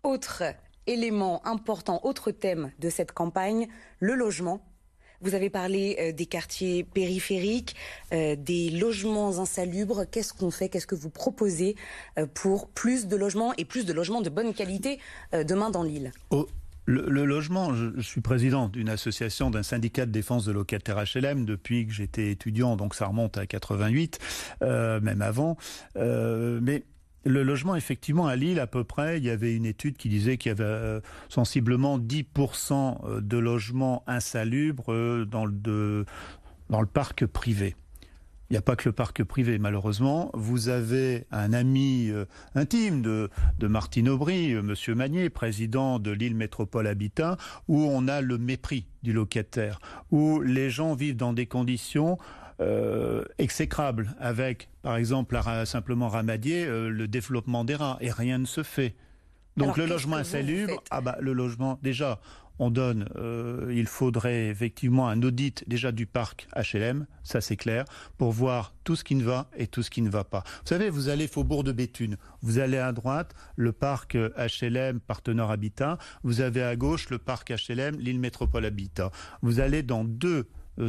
Autre 0.03 0.43
élément 0.87 1.45
important, 1.47 1.99
autre 2.03 2.31
thème 2.31 2.71
de 2.79 2.89
cette 2.89 3.11
campagne, 3.11 3.67
le 3.99 4.13
logement. 4.13 4.61
Vous 5.21 5.33
avez 5.33 5.49
parlé 5.49 5.95
euh, 5.99 6.11
des 6.11 6.27
quartiers 6.27 6.83
périphériques, 6.83 7.75
euh, 8.13 8.35
des 8.35 8.69
logements 8.69 9.39
insalubres. 9.39 10.03
Qu'est-ce 10.11 10.33
qu'on 10.33 10.51
fait? 10.51 10.69
Qu'est-ce 10.69 10.85
que 10.85 10.93
vous 10.93 11.09
proposez 11.09 11.75
pour 12.35 12.67
plus 12.67 13.07
de 13.07 13.15
logements 13.15 13.53
et 13.57 13.65
plus 13.65 13.85
de 13.85 13.93
logements 13.93 14.21
de 14.21 14.29
bonne 14.29 14.53
qualité 14.53 14.99
demain 15.31 15.71
dans 15.71 15.83
l'île? 15.83 16.11
Le, 16.85 17.25
logement, 17.25 17.73
je, 17.73 17.99
suis 18.01 18.21
président 18.21 18.67
d'une 18.69 18.89
association, 18.89 19.49
d'un 19.49 19.63
syndicat 19.63 20.05
de 20.05 20.11
défense 20.11 20.45
de 20.45 20.51
locataires 20.51 21.03
HLM 21.03 21.45
depuis 21.45 21.87
que 21.87 21.93
j'étais 21.93 22.31
étudiant, 22.31 22.75
donc 22.75 22.93
ça 22.95 23.07
remonte 23.07 23.37
à 23.37 23.47
88, 23.47 24.19
euh, 24.61 24.99
même 25.01 25.21
avant. 25.21 25.57
Euh, 25.97 26.59
mais 26.61 26.83
le 27.23 27.41
logement, 27.41 27.75
effectivement, 27.75 28.27
à 28.27 28.35
Lille, 28.35 28.59
à 28.59 28.67
peu 28.67 28.83
près, 28.83 29.17
il 29.17 29.23
y 29.23 29.31
avait 29.31 29.55
une 29.55 29.65
étude 29.65 29.97
qui 29.97 30.09
disait 30.09 30.37
qu'il 30.37 30.49
y 30.49 30.51
avait 30.51 30.63
euh, 30.63 31.01
sensiblement 31.27 31.97
10% 31.97 33.19
de 33.19 33.37
logements 33.37 34.03
insalubres 34.05 35.25
dans 35.25 35.45
le, 35.45 36.05
dans 36.69 36.81
le 36.81 36.87
parc 36.87 37.25
privé. 37.25 37.75
Il 38.49 38.53
n'y 38.53 38.57
a 38.57 38.61
pas 38.61 38.75
que 38.75 38.87
le 38.87 38.93
parc 38.93 39.23
privé, 39.23 39.57
malheureusement. 39.57 40.29
Vous 40.35 40.69
avez 40.69 41.25
un 41.31 41.51
ami 41.51 42.09
euh, 42.09 42.25
intime 42.53 43.01
de, 43.01 43.31
de 43.57 43.67
Martine 43.67 44.07
Aubry, 44.07 44.53
euh, 44.53 44.61
Monsieur 44.61 44.93
Magnier, 44.93 45.31
président 45.31 45.97
de 45.97 46.11
l'île 46.11 46.35
Métropole 46.35 46.85
Habitat, 46.85 47.37
où 47.67 47.81
on 47.83 48.07
a 48.07 48.21
le 48.21 48.37
mépris 48.37 48.85
du 49.01 49.13
locataire, 49.13 49.79
où 50.11 50.41
les 50.41 50.69
gens 50.69 50.93
vivent 50.93 51.15
dans 51.15 51.33
des 51.33 51.47
conditions 51.47 52.19
euh, 52.61 53.23
exécrables, 53.39 54.15
avec, 54.19 54.69
par 54.83 54.95
exemple, 54.95 55.39
simplement 55.65 56.07
ramadier 56.09 56.65
le 56.67 57.07
développement 57.07 57.65
des 57.65 57.75
rats, 57.75 57.97
et 57.99 58.11
rien 58.11 58.37
ne 58.37 58.45
se 58.45 58.61
fait. 58.61 58.95
Donc 59.57 59.77
le 59.77 59.85
logement 59.85 60.17
insalubre, 60.17 60.83
ah 60.91 61.01
bah 61.01 61.17
le 61.21 61.31
logement 61.33 61.79
déjà, 61.81 62.19
on 62.59 62.69
donne, 62.69 63.07
euh, 63.15 63.71
il 63.75 63.87
faudrait 63.87 64.47
effectivement 64.47 65.07
un 65.07 65.21
audit 65.21 65.63
déjà 65.67 65.91
du 65.91 66.05
parc 66.05 66.47
HLM, 66.55 67.05
ça 67.23 67.41
c'est 67.41 67.55
clair, 67.55 67.85
pour 68.17 68.31
voir 68.31 68.73
tout 68.83 68.95
ce 68.95 69.03
qui 69.03 69.15
ne 69.15 69.23
va 69.23 69.49
et 69.57 69.67
tout 69.67 69.83
ce 69.83 69.89
qui 69.89 70.01
ne 70.01 70.09
va 70.09 70.23
pas. 70.23 70.43
Vous 70.45 70.69
savez, 70.69 70.89
vous 70.89 71.09
allez 71.09 71.27
Faubourg 71.27 71.63
de 71.63 71.71
Béthune, 71.71 72.17
vous 72.41 72.59
allez 72.59 72.77
à 72.77 72.91
droite 72.91 73.33
le 73.55 73.71
parc 73.71 74.15
HLM 74.15 74.99
Partenaire 74.99 75.49
Habitat, 75.49 75.97
vous 76.23 76.41
avez 76.41 76.63
à 76.63 76.75
gauche 76.75 77.09
le 77.09 77.17
parc 77.17 77.51
HLM 77.51 77.97
l'île 77.99 78.19
Métropole 78.19 78.65
Habitat. 78.65 79.11
Vous 79.41 79.59
allez 79.59 79.83
dans 79.83 80.03
deux 80.03 80.47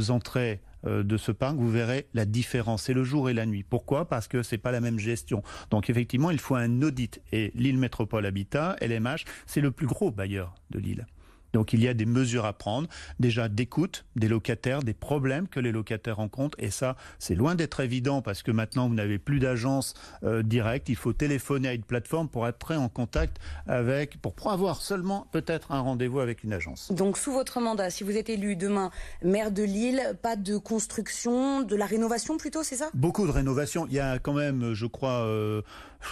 entrées 0.09 0.61
euh, 0.85 1.03
de 1.03 1.17
ce 1.17 1.31
parc, 1.31 1.55
vous 1.55 1.69
verrez 1.69 2.07
la 2.13 2.25
différence. 2.25 2.83
C'est 2.83 2.93
le 2.93 3.03
jour 3.03 3.29
et 3.29 3.33
la 3.33 3.45
nuit. 3.45 3.63
Pourquoi? 3.63 4.07
Parce 4.07 4.27
que 4.27 4.43
c'est 4.43 4.57
pas 4.57 4.71
la 4.71 4.79
même 4.79 4.99
gestion. 4.99 5.43
Donc 5.69 5.89
effectivement, 5.89 6.31
il 6.31 6.39
faut 6.39 6.55
un 6.55 6.81
audit. 6.81 7.21
Et 7.31 7.51
l'île 7.55 7.77
Métropole 7.77 8.25
Habitat, 8.25 8.75
LMH, 8.81 9.25
c'est 9.45 9.61
le 9.61 9.71
plus 9.71 9.87
gros 9.87 10.11
bailleur 10.11 10.55
de 10.69 10.79
l'île. 10.79 11.07
Donc 11.53 11.73
il 11.73 11.81
y 11.81 11.87
a 11.87 11.93
des 11.93 12.05
mesures 12.05 12.45
à 12.45 12.53
prendre, 12.53 12.87
déjà 13.19 13.49
d'écoute 13.49 14.05
des 14.15 14.27
locataires, 14.27 14.83
des 14.83 14.93
problèmes 14.93 15.47
que 15.47 15.59
les 15.59 15.71
locataires 15.71 16.17
rencontrent, 16.17 16.57
et 16.59 16.69
ça 16.69 16.95
c'est 17.19 17.35
loin 17.35 17.55
d'être 17.55 17.79
évident 17.79 18.21
parce 18.21 18.43
que 18.43 18.51
maintenant 18.51 18.87
vous 18.87 18.95
n'avez 18.95 19.17
plus 19.17 19.39
d'agence 19.39 19.93
euh, 20.23 20.43
directe, 20.43 20.89
il 20.89 20.95
faut 20.95 21.13
téléphoner 21.13 21.69
à 21.69 21.73
une 21.73 21.83
plateforme 21.83 22.29
pour 22.29 22.47
être 22.47 22.67
en 22.75 22.89
contact 22.89 23.37
avec, 23.67 24.21
pour 24.21 24.33
avoir 24.51 24.81
seulement 24.81 25.27
peut-être 25.31 25.71
un 25.71 25.79
rendez-vous 25.79 26.19
avec 26.19 26.43
une 26.43 26.53
agence. 26.53 26.91
Donc 26.91 27.17
sous 27.17 27.31
votre 27.31 27.59
mandat, 27.59 27.89
si 27.89 28.03
vous 28.03 28.17
êtes 28.17 28.29
élu 28.29 28.55
demain 28.55 28.91
maire 29.23 29.51
de 29.51 29.63
Lille, 29.63 30.01
pas 30.21 30.35
de 30.35 30.57
construction, 30.57 31.61
de 31.61 31.75
la 31.75 31.85
rénovation 31.85 32.37
plutôt, 32.37 32.63
c'est 32.63 32.75
ça? 32.75 32.89
Beaucoup 32.93 33.25
de 33.25 33.31
rénovation. 33.31 33.85
Il 33.87 33.93
y 33.93 33.99
a 33.99 34.19
quand 34.19 34.33
même, 34.33 34.73
je 34.73 34.85
crois, 34.85 35.25
euh, 35.25 35.61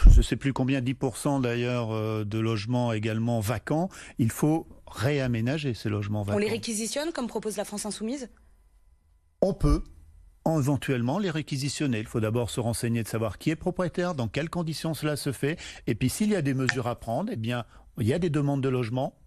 je 0.10 0.18
ne 0.18 0.24
sais 0.24 0.36
plus 0.36 0.54
combien, 0.54 0.82
10% 0.82 1.42
d'ailleurs 1.42 1.92
euh, 1.92 2.24
de 2.24 2.40
logements 2.40 2.94
également 2.94 3.40
vacants. 3.40 3.90
Il 4.20 4.32
faut 4.32 4.68
réaménager 4.88 5.74
ces 5.74 5.90
logements 5.90 6.24
vacants. 6.24 6.38
On 6.38 6.40
les 6.40 6.50
réquisitionne 6.50 7.12
comme 7.12 7.28
propose 7.28 7.58
la 7.58 7.66
France 7.66 7.86
Insoumise? 7.86 8.30
On 9.42 9.54
peut 9.54 9.84
éventuellement 10.46 11.18
les 11.18 11.32
réquisitionner. 11.32 12.00
Il 12.00 12.08
faut 12.08 12.20
d'abord 12.20 12.50
se 12.50 12.60
renseigner 12.60 13.04
de 13.04 13.08
savoir 13.08 13.38
qui 13.38 13.50
est 13.50 13.56
propriétaire, 13.56 14.14
dans 14.16 14.28
quelles 14.28 14.50
conditions 14.50 14.94
cela 14.94 15.16
se 15.16 15.32
fait, 15.32 15.60
et 15.88 15.96
puis 15.96 16.10
s'il 16.10 16.30
y 16.30 16.36
a 16.36 16.42
des 16.42 16.54
mesures 16.54 16.88
à 16.88 17.00
prendre, 17.00 17.32
eh 17.34 17.36
bien, 17.36 17.66
il 18.00 18.08
y 18.08 18.14
a 18.14 18.20
des 18.20 18.30
demandes 18.30 18.62
de 18.62 18.70
logement. 18.70 19.18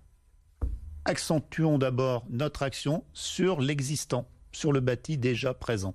Accentuons 1.05 1.79
d'abord 1.79 2.25
notre 2.31 2.63
action 2.63 3.05
sur 3.13 3.61
l'existant, 3.61 4.29
sur 4.53 4.73
le 4.73 4.81
bâti 4.81 5.19
déjà 5.19 5.55
présent. 5.55 5.95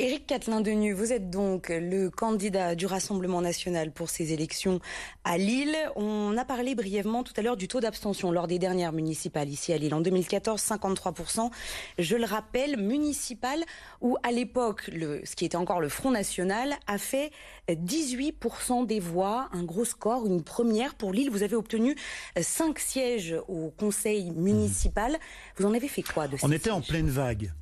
Éric 0.00 0.28
Catelin-Denu, 0.28 0.94
vous 0.94 1.12
êtes 1.12 1.28
donc 1.28 1.68
le 1.68 2.08
candidat 2.08 2.74
du 2.74 2.86
Rassemblement 2.86 3.42
national 3.42 3.92
pour 3.92 4.08
ces 4.08 4.32
élections 4.32 4.80
à 5.24 5.36
Lille. 5.36 5.76
On 5.94 6.38
a 6.38 6.46
parlé 6.46 6.74
brièvement 6.74 7.22
tout 7.22 7.34
à 7.36 7.42
l'heure 7.42 7.58
du 7.58 7.68
taux 7.68 7.80
d'abstention 7.80 8.32
lors 8.32 8.46
des 8.46 8.58
dernières 8.58 8.94
municipales 8.94 9.50
ici 9.50 9.74
à 9.74 9.76
Lille. 9.76 9.92
En 9.92 10.00
2014, 10.00 10.58
53%. 10.58 11.50
Je 11.98 12.16
le 12.16 12.24
rappelle, 12.24 12.78
municipal 12.78 13.62
où 14.00 14.16
à 14.22 14.32
l'époque, 14.32 14.90
ce 14.90 15.36
qui 15.36 15.44
était 15.44 15.56
encore 15.56 15.82
le 15.82 15.90
Front 15.90 16.12
National 16.12 16.76
a 16.86 16.96
fait 16.96 17.30
18% 17.68 18.86
des 18.86 19.00
voix, 19.00 19.50
un 19.52 19.64
gros 19.64 19.84
score, 19.84 20.26
une 20.26 20.42
première 20.42 20.94
pour 20.94 21.12
Lille. 21.12 21.28
Vous 21.28 21.42
avez 21.42 21.56
obtenu 21.56 21.94
5 22.40 22.78
sièges 22.78 23.36
au 23.48 23.70
conseil 23.78 24.30
municipal. 24.30 25.18
Vous 25.56 25.66
en 25.66 25.74
avez 25.74 25.88
fait 25.88 26.02
quoi 26.02 26.26
de 26.26 26.38
On 26.42 26.50
était 26.50 26.70
en 26.70 26.80
pleine 26.80 27.10
vague 27.10 27.52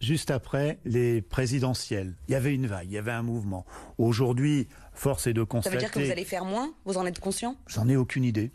juste 0.00 0.30
après 0.30 0.78
les 0.84 1.22
présidentielles. 1.22 2.14
Il 2.28 2.32
y 2.32 2.34
avait 2.34 2.54
une 2.54 2.66
vague, 2.66 2.86
il 2.86 2.94
y 2.94 2.98
avait 2.98 3.12
un 3.12 3.22
mouvement. 3.22 3.64
Aujourd'hui, 3.98 4.68
force 4.92 5.26
est 5.26 5.34
de 5.34 5.42
constater. 5.42 5.76
Ça 5.76 5.76
veut 5.76 5.84
dire 5.86 5.90
que 5.90 6.04
vous 6.04 6.12
allez 6.12 6.24
faire 6.24 6.44
moins? 6.44 6.74
Vous 6.84 6.98
en 6.98 7.06
êtes 7.06 7.20
conscient? 7.20 7.56
J'en 7.66 7.88
ai 7.88 7.96
aucune 7.96 8.24
idée. 8.24 8.50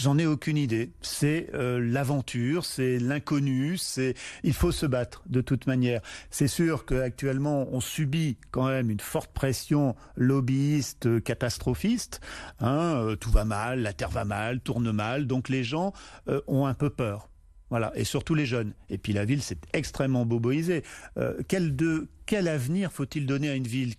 J'en 0.00 0.16
ai 0.16 0.24
aucune 0.24 0.56
idée. 0.56 0.92
C'est 1.02 1.50
euh, 1.52 1.78
l'aventure, 1.78 2.64
c'est 2.64 2.98
l'inconnu, 2.98 3.76
c'est 3.76 4.14
il 4.42 4.54
faut 4.54 4.72
se 4.72 4.86
battre 4.86 5.22
de 5.26 5.42
toute 5.42 5.66
manière. 5.66 6.00
C'est 6.30 6.48
sûr 6.48 6.86
qu'actuellement 6.86 7.68
on 7.70 7.80
subit 7.80 8.38
quand 8.50 8.68
même 8.68 8.88
une 8.90 9.00
forte 9.00 9.30
pression 9.32 9.94
lobbyiste, 10.16 11.22
catastrophiste. 11.22 12.22
Hein, 12.60 12.94
euh, 12.96 13.16
tout 13.16 13.30
va 13.30 13.44
mal, 13.44 13.80
la 13.82 13.92
terre 13.92 14.08
va 14.08 14.24
mal, 14.24 14.60
tourne 14.60 14.90
mal, 14.90 15.26
donc 15.26 15.50
les 15.50 15.64
gens 15.64 15.92
euh, 16.28 16.40
ont 16.46 16.64
un 16.64 16.74
peu 16.74 16.88
peur. 16.88 17.29
Voilà, 17.70 17.92
et 17.94 18.04
surtout 18.04 18.34
les 18.34 18.46
jeunes. 18.46 18.72
Et 18.88 18.98
puis 18.98 19.12
la 19.12 19.24
ville, 19.24 19.42
c'est 19.42 19.58
extrêmement 19.72 20.26
boboisé. 20.26 20.82
Euh, 21.16 21.34
quel, 21.46 21.76
de, 21.76 22.08
quel 22.26 22.48
avenir 22.48 22.92
faut-il 22.92 23.26
donner 23.26 23.48
à 23.48 23.54
une 23.54 23.66
ville? 23.66 23.94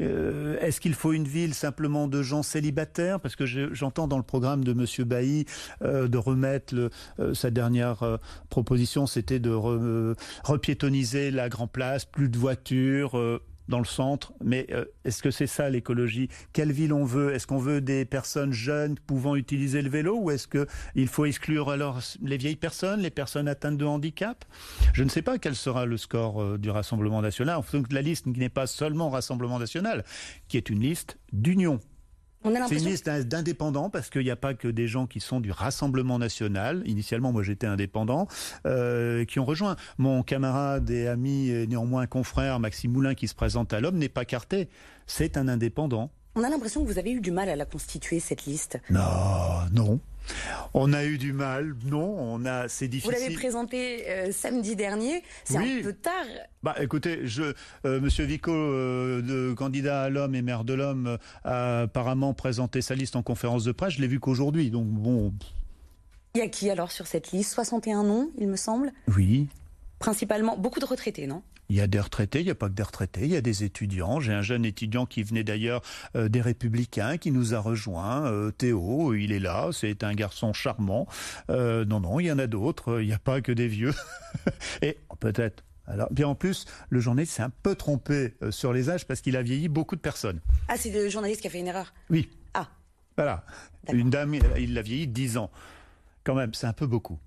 Euh, 0.00 0.58
Est-ce 0.60 0.80
qu'il 0.80 0.94
faut 0.94 1.12
une 1.12 1.26
ville 1.26 1.54
simplement 1.54 2.06
de 2.06 2.22
gens 2.22 2.44
célibataires? 2.44 3.18
Parce 3.18 3.34
que 3.34 3.46
j'entends 3.46 4.06
dans 4.06 4.16
le 4.16 4.22
programme 4.22 4.62
de 4.62 4.72
M. 4.72 5.06
Bailly 5.06 5.44
euh, 5.82 6.06
de 6.06 6.18
remettre 6.18 6.90
sa 7.32 7.50
dernière 7.50 8.18
proposition, 8.48 9.06
c'était 9.06 9.40
de 9.40 9.50
repiétoniser 10.44 11.30
la 11.30 11.48
Grand 11.48 11.66
Place, 11.66 12.04
plus 12.04 12.28
de 12.28 12.38
voitures 12.38 13.40
dans 13.68 13.78
le 13.78 13.84
centre. 13.84 14.32
Mais 14.42 14.66
euh, 14.70 14.84
est-ce 15.04 15.22
que 15.22 15.30
c'est 15.30 15.46
ça 15.46 15.70
l'écologie? 15.70 16.28
Quelle 16.52 16.72
ville 16.72 16.92
on 16.92 17.04
veut? 17.04 17.34
Est-ce 17.34 17.46
qu'on 17.46 17.58
veut 17.58 17.80
des 17.80 18.04
personnes 18.04 18.52
jeunes 18.52 18.96
pouvant 18.98 19.36
utiliser 19.36 19.82
le 19.82 19.90
vélo 19.90 20.18
ou 20.18 20.30
est-ce 20.30 20.48
qu'il 20.48 21.08
faut 21.08 21.24
exclure 21.24 21.70
alors 21.70 22.00
les 22.22 22.36
vieilles 22.36 22.56
personnes, 22.56 23.00
les 23.00 23.10
personnes 23.10 23.48
atteintes 23.48 23.78
de 23.78 23.84
handicap? 23.84 24.44
Je 24.92 25.04
ne 25.04 25.08
sais 25.08 25.22
pas 25.22 25.38
quel 25.38 25.54
sera 25.54 25.86
le 25.86 25.96
score 25.96 26.42
euh, 26.42 26.58
du 26.58 26.70
Rassemblement 26.70 27.22
national. 27.22 27.60
Donc 27.72 27.92
la 27.92 28.02
liste 28.02 28.24
qui 28.32 28.38
n'est 28.38 28.48
pas 28.48 28.66
seulement 28.66 29.10
Rassemblement 29.10 29.58
national, 29.58 30.04
qui 30.48 30.56
est 30.56 30.70
une 30.70 30.80
liste 30.80 31.18
d'union 31.32 31.80
c'est 32.44 32.78
une 32.78 32.84
liste 32.84 33.08
d'indépendants 33.08 33.90
parce 33.90 34.10
qu'il 34.10 34.22
n'y 34.22 34.30
a 34.30 34.36
pas 34.36 34.54
que 34.54 34.68
des 34.68 34.86
gens 34.88 35.06
qui 35.06 35.20
sont 35.20 35.40
du 35.40 35.50
Rassemblement 35.50 36.18
national. 36.18 36.82
Initialement, 36.86 37.32
moi 37.32 37.42
j'étais 37.42 37.66
indépendant, 37.66 38.28
euh, 38.66 39.24
qui 39.24 39.38
ont 39.38 39.44
rejoint. 39.44 39.76
Mon 39.98 40.22
camarade 40.22 40.90
et 40.90 41.08
ami 41.08 41.48
et 41.48 41.66
néanmoins 41.66 42.06
confrère 42.06 42.60
Maxime 42.60 42.92
Moulin 42.92 43.14
qui 43.14 43.28
se 43.28 43.34
présente 43.34 43.72
à 43.72 43.80
l'homme 43.80 43.96
n'est 43.96 44.08
pas 44.08 44.24
carté. 44.24 44.68
C'est 45.06 45.36
un 45.36 45.48
indépendant. 45.48 46.10
On 46.36 46.42
a 46.42 46.48
l'impression 46.50 46.82
que 46.84 46.90
vous 46.90 46.98
avez 46.98 47.12
eu 47.12 47.20
du 47.20 47.30
mal 47.30 47.48
à 47.48 47.56
la 47.56 47.64
constituer, 47.64 48.18
cette 48.18 48.44
liste. 48.44 48.80
Non, 48.90 49.02
non. 49.72 50.00
On 50.72 50.92
a 50.92 51.04
eu 51.04 51.18
du 51.18 51.32
mal, 51.32 51.74
non, 51.84 52.16
on 52.18 52.44
a, 52.46 52.68
c'est 52.68 52.88
difficile. 52.88 53.14
Vous 53.14 53.22
l'avez 53.22 53.34
présenté 53.34 54.08
euh, 54.08 54.32
samedi 54.32 54.76
dernier, 54.76 55.22
c'est 55.44 55.56
un 55.58 55.82
peu 55.82 55.92
tard. 55.92 56.24
Bah, 56.62 56.74
écoutez, 56.80 57.20
je, 57.26 57.54
euh, 57.84 58.00
Monsieur 58.00 58.24
Vico, 58.24 58.52
euh, 58.52 59.54
candidat 59.54 60.02
à 60.02 60.08
l'homme 60.08 60.34
et 60.34 60.42
maire 60.42 60.64
de 60.64 60.74
l'homme, 60.74 61.18
a 61.44 61.82
apparemment 61.82 62.34
présenté 62.34 62.82
sa 62.82 62.94
liste 62.94 63.16
en 63.16 63.22
conférence 63.22 63.64
de 63.64 63.72
presse. 63.72 63.94
Je 63.94 64.00
l'ai 64.00 64.08
vu 64.08 64.20
qu'aujourd'hui, 64.20 64.70
donc 64.70 64.86
bon. 64.86 65.32
Il 66.34 66.38
y 66.38 66.42
a 66.42 66.48
qui 66.48 66.70
alors 66.70 66.90
sur 66.90 67.06
cette 67.06 67.30
liste? 67.32 67.52
61 67.52 68.02
noms, 68.04 68.30
il 68.38 68.48
me 68.48 68.56
semble? 68.56 68.92
Oui. 69.16 69.48
Principalement 69.98 70.56
beaucoup 70.56 70.80
de 70.80 70.86
retraités, 70.86 71.26
non? 71.26 71.42
Il 71.68 71.76
y 71.76 71.80
a 71.80 71.86
des 71.86 72.00
retraités, 72.00 72.40
il 72.40 72.44
n'y 72.44 72.50
a 72.50 72.54
pas 72.54 72.68
que 72.68 72.74
des 72.74 72.82
retraités, 72.82 73.22
il 73.22 73.30
y 73.30 73.36
a 73.36 73.40
des 73.40 73.64
étudiants. 73.64 74.20
J'ai 74.20 74.32
un 74.32 74.42
jeune 74.42 74.64
étudiant 74.64 75.06
qui 75.06 75.22
venait 75.22 75.44
d'ailleurs 75.44 75.82
euh, 76.16 76.28
des 76.28 76.40
Républicains, 76.40 77.16
qui 77.16 77.30
nous 77.30 77.54
a 77.54 77.58
rejoint. 77.58 78.26
Euh, 78.26 78.50
Théo, 78.50 79.14
il 79.14 79.32
est 79.32 79.38
là, 79.38 79.70
c'est 79.72 80.04
un 80.04 80.14
garçon 80.14 80.52
charmant. 80.52 81.06
Euh, 81.50 81.84
non, 81.84 82.00
non, 82.00 82.20
il 82.20 82.26
y 82.26 82.32
en 82.32 82.38
a 82.38 82.46
d'autres, 82.46 83.00
il 83.00 83.06
n'y 83.06 83.14
a 83.14 83.18
pas 83.18 83.40
que 83.40 83.52
des 83.52 83.68
vieux. 83.68 83.94
Et 84.82 84.98
peut-être 85.20 85.64
alors, 85.86 86.10
bien 86.10 86.28
en 86.28 86.34
plus, 86.34 86.64
le 86.88 86.98
journaliste 86.98 87.34
s'est 87.34 87.42
un 87.42 87.50
peu 87.50 87.74
trompé 87.74 88.32
sur 88.48 88.72
les 88.72 88.88
âges 88.88 89.06
parce 89.06 89.20
qu'il 89.20 89.36
a 89.36 89.42
vieilli 89.42 89.68
beaucoup 89.68 89.96
de 89.96 90.00
personnes. 90.00 90.40
Ah, 90.68 90.78
c'est 90.78 90.90
le 90.90 91.10
journaliste 91.10 91.42
qui 91.42 91.46
a 91.46 91.50
fait 91.50 91.60
une 91.60 91.66
erreur 91.66 91.92
Oui. 92.08 92.30
Ah. 92.54 92.68
Voilà. 93.18 93.44
Une 93.92 94.08
dame, 94.08 94.34
il 94.56 94.72
l'a 94.72 94.80
vieilli 94.80 95.06
10 95.06 95.36
ans. 95.36 95.50
Quand 96.24 96.34
même, 96.34 96.54
c'est 96.54 96.66
un 96.66 96.72
peu 96.72 96.86
beaucoup. 96.86 97.18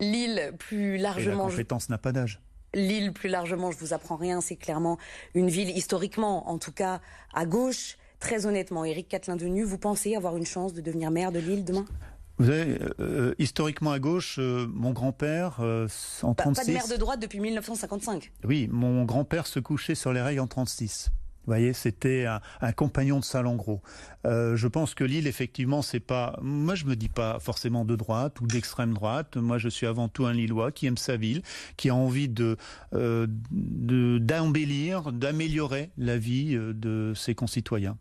Lille, 0.00 0.54
plus 0.58 0.96
largement. 0.96 1.44
la 1.44 1.50
compétence 1.50 1.90
n'a 1.90 1.98
pas 1.98 2.12
d'âge. 2.12 2.40
Lille, 2.74 3.12
plus 3.12 3.28
largement, 3.28 3.70
je 3.70 3.78
vous 3.78 3.92
apprends 3.92 4.16
rien, 4.16 4.40
c'est 4.40 4.56
clairement 4.56 4.98
une 5.34 5.48
ville 5.48 5.70
historiquement, 5.70 6.48
en 6.48 6.58
tout 6.58 6.72
cas 6.72 7.00
à 7.34 7.46
gauche. 7.46 7.96
Très 8.20 8.46
honnêtement, 8.46 8.84
Éric 8.84 9.08
Catelin-Denu, 9.08 9.64
vous 9.64 9.78
pensez 9.78 10.14
avoir 10.14 10.36
une 10.36 10.44
chance 10.44 10.74
de 10.74 10.80
devenir 10.80 11.10
maire 11.10 11.32
de 11.32 11.38
Lille 11.38 11.64
demain? 11.64 11.86
Vous 12.38 12.46
savez, 12.46 12.78
euh, 13.00 13.34
historiquement 13.38 13.92
à 13.92 13.98
gauche, 13.98 14.36
euh, 14.38 14.66
mon 14.72 14.92
grand-père, 14.92 15.58
euh, 15.60 15.86
en 16.22 16.34
36... 16.34 16.60
Pas 16.60 16.66
de 16.66 16.72
maire 16.72 16.88
de 16.88 16.96
droite 16.96 17.20
depuis 17.20 17.40
1955. 17.40 18.32
Oui, 18.44 18.66
mon 18.70 19.04
grand-père 19.04 19.46
se 19.46 19.58
couchait 19.58 19.94
sur 19.94 20.12
les 20.12 20.22
rails 20.22 20.40
en 20.40 20.46
36. 20.46 21.10
Vous 21.46 21.52
voyez, 21.52 21.72
c'était 21.72 22.26
un, 22.26 22.72
compagnon 22.72 23.18
de 23.18 23.24
salle 23.24 23.46
en 23.46 23.56
gros. 23.56 23.80
Euh, 24.26 24.56
je 24.56 24.68
pense 24.68 24.94
que 24.94 25.04
Lille, 25.04 25.26
effectivement, 25.26 25.82
c'est 25.82 26.00
pas. 26.00 26.38
Moi, 26.42 26.74
je 26.74 26.84
me 26.84 26.96
dis 26.96 27.08
pas 27.08 27.38
forcément 27.40 27.84
de 27.84 27.96
droite 27.96 28.40
ou 28.40 28.46
d'extrême 28.46 28.92
droite. 28.92 29.36
Moi, 29.36 29.58
je 29.58 29.68
suis 29.68 29.86
avant 29.86 30.08
tout 30.08 30.26
un 30.26 30.32
Lillois 30.32 30.70
qui 30.70 30.86
aime 30.86 30.98
sa 30.98 31.16
ville, 31.16 31.42
qui 31.76 31.88
a 31.88 31.94
envie 31.94 32.28
de 32.28 32.56
euh, 32.94 33.26
d'embellir, 33.50 35.12
d'améliorer 35.12 35.90
la 35.96 36.18
vie 36.18 36.56
euh, 36.56 36.74
de 36.74 37.14
ses 37.14 37.34
concitoyens. 37.34 37.96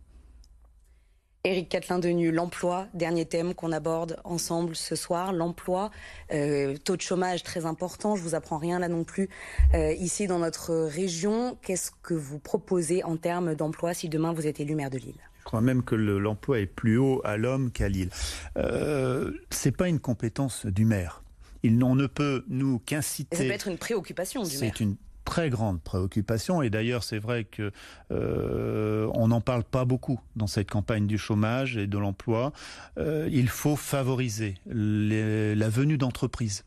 Éric 1.45 1.69
Catelin-Denu, 1.69 2.32
l'emploi, 2.32 2.88
dernier 2.93 3.25
thème 3.25 3.54
qu'on 3.54 3.71
aborde 3.71 4.19
ensemble 4.25 4.75
ce 4.75 4.95
soir, 4.97 5.32
l'emploi, 5.32 5.89
euh, 6.34 6.75
taux 6.75 6.97
de 6.97 7.02
chômage 7.02 7.43
très 7.43 7.65
important, 7.65 8.17
je 8.17 8.21
vous 8.21 8.36
apprends 8.36 8.58
rien 8.58 8.78
là 8.78 8.89
non 8.89 9.06
plus, 9.06 9.30
euh, 9.73 9.93
ici 9.93 10.28
dans 10.28 10.39
notre 10.39 10.73
région. 10.73 11.58
Qu'est-ce 11.62 11.91
que 12.04 12.13
vous 12.13 12.39
proposez 12.39 13.06
en 13.06 13.15
termes 13.15 13.56
d'emploi 13.56 13.93
si 13.93 14.10
demain 14.10 14.34
vous 14.34 14.47
êtes 14.47 14.60
élu 14.60 14.75
maire 14.75 14.89
de 14.89 14.97
Lille? 14.97 15.15
Je 15.39 15.45
crois 15.45 15.62
même 15.62 15.82
que 15.84 15.95
l'emploi 15.95 16.60
est 16.60 16.65
plus 16.65 16.97
haut 16.97 17.21
à 17.23 17.38
l'homme 17.38 17.71
qu'à 17.71 17.88
Lille. 17.88 18.10
Euh, 18.58 19.32
c'est 19.49 19.75
pas 19.75 19.88
une 19.88 19.99
compétence 19.99 20.65
du 20.65 20.84
maire. 20.84 21.23
Il 21.63 21.78
n'en 21.78 21.95
ne 21.95 22.08
peut 22.08 22.43
nous 22.49 22.80
qu'inciter. 22.80 23.38
Ça 23.38 23.43
peut 23.43 23.52
être 23.52 23.67
une 23.69 23.78
préoccupation 23.78 24.43
du 24.43 24.58
maire. 24.58 24.73
C'est 24.75 24.84
une 24.84 24.97
très 25.29 25.51
grande 25.51 25.79
préoccupation 25.79 26.63
et 26.63 26.71
d'ailleurs 26.71 27.03
c'est 27.03 27.19
vrai 27.19 27.43
que 27.43 27.71
euh, 28.11 29.07
on 29.13 29.27
n'en 29.27 29.41
parle 29.41 29.63
pas 29.63 29.85
beaucoup 29.85 30.19
dans 30.35 30.47
cette 30.47 30.71
campagne 30.71 31.05
du 31.05 31.19
chômage 31.19 31.77
et 31.77 31.85
de 31.85 31.99
l'emploi. 31.99 32.51
Euh, 32.97 33.29
il 33.31 33.47
faut 33.47 33.75
favoriser 33.75 34.55
la 34.65 35.69
venue 35.69 35.99
d'entreprises. 35.99 36.65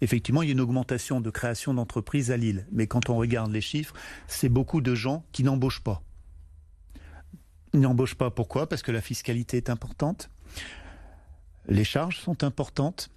Effectivement, 0.00 0.42
il 0.42 0.46
y 0.46 0.50
a 0.50 0.52
une 0.52 0.60
augmentation 0.60 1.20
de 1.20 1.28
création 1.28 1.74
d'entreprises 1.74 2.30
à 2.30 2.36
Lille, 2.36 2.68
mais 2.70 2.86
quand 2.86 3.10
on 3.10 3.16
regarde 3.16 3.50
les 3.50 3.60
chiffres, 3.60 3.94
c'est 4.28 4.48
beaucoup 4.48 4.80
de 4.80 4.94
gens 4.94 5.24
qui 5.32 5.42
n'embauchent 5.42 5.82
pas. 5.82 6.00
Ils 7.74 7.80
n'embauchent 7.80 8.14
pas 8.14 8.30
pourquoi? 8.30 8.68
Parce 8.68 8.82
que 8.82 8.92
la 8.92 9.00
fiscalité 9.00 9.56
est 9.56 9.70
importante, 9.70 10.30
les 11.66 11.82
charges 11.82 12.20
sont 12.20 12.44
importantes 12.44 13.10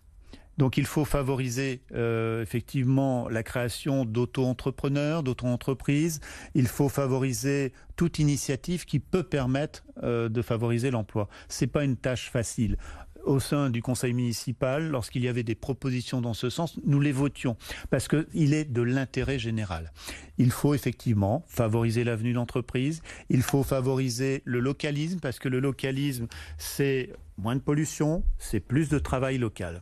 Donc 0.62 0.78
il 0.78 0.86
faut 0.86 1.06
favoriser 1.06 1.82
euh, 1.92 2.44
effectivement 2.44 3.28
la 3.30 3.42
création 3.42 4.06
d'auto-entrepreneurs, 4.06 5.24
d'auto-entreprises. 5.24 6.20
Il 6.54 6.68
faut 6.68 6.88
favoriser 6.88 7.74
toute 7.96 8.20
initiative 8.20 8.86
qui 8.86 9.00
peut 9.00 9.24
permettre 9.24 9.84
euh, 10.04 10.30
de 10.30 10.44
favoriser 10.44 10.92
l'emploi. 10.92 11.30
C'est 11.50 11.66
pas 11.66 11.84
une 11.84 11.98
tâche 11.98 12.30
facile 12.30 12.78
au 13.24 13.40
sein 13.40 13.72
du 13.72 13.82
conseil 13.82 14.14
municipal, 14.14 14.88
lorsqu'il 14.88 15.24
y 15.24 15.28
avait 15.28 15.42
des 15.42 15.56
propositions 15.56 16.22
dans 16.22 16.36
ce 16.36 16.52
sens, 16.52 16.80
nous 16.86 17.00
les 17.00 17.12
votions 17.12 17.58
parce 17.90 18.08
qu'il 18.08 18.54
est 18.54 18.66
de 18.66 18.84
l'intérêt 18.84 19.40
général. 19.40 19.92
Il 20.38 20.52
faut 20.52 20.76
effectivement 20.76 21.44
favoriser 21.48 22.04
l'avenue 22.04 22.34
d'entreprise, 22.34 23.02
il 23.30 23.42
faut 23.42 23.64
favoriser 23.64 24.44
le 24.46 24.60
localisme 24.60 25.20
parce 25.22 25.40
que 25.40 25.50
le 25.50 25.60
localisme, 25.60 26.28
c'est 26.60 27.10
moins 27.40 27.56
de 27.56 27.62
pollution, 27.62 28.24
c'est 28.38 28.60
plus 28.60 28.90
de 28.90 29.00
travail 29.00 29.40
local. 29.40 29.82